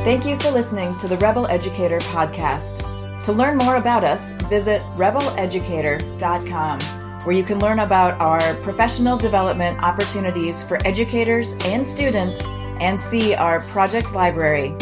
Thank 0.00 0.24
you 0.24 0.38
for 0.38 0.50
listening 0.50 0.96
to 1.00 1.08
the 1.08 1.16
Rebel 1.18 1.46
Educator 1.48 1.98
podcast. 1.98 2.86
To 3.24 3.32
learn 3.32 3.58
more 3.58 3.76
about 3.76 4.02
us, 4.02 4.32
visit 4.48 4.80
rebeleducator.com, 4.96 6.78
where 7.24 7.36
you 7.36 7.44
can 7.44 7.58
learn 7.58 7.80
about 7.80 8.18
our 8.20 8.54
professional 8.62 9.16
development 9.16 9.82
opportunities 9.82 10.62
for 10.62 10.78
educators 10.86 11.54
and 11.64 11.84
students 11.86 12.46
and 12.80 13.00
see 13.00 13.34
our 13.34 13.60
project 13.60 14.14
library. 14.14 14.74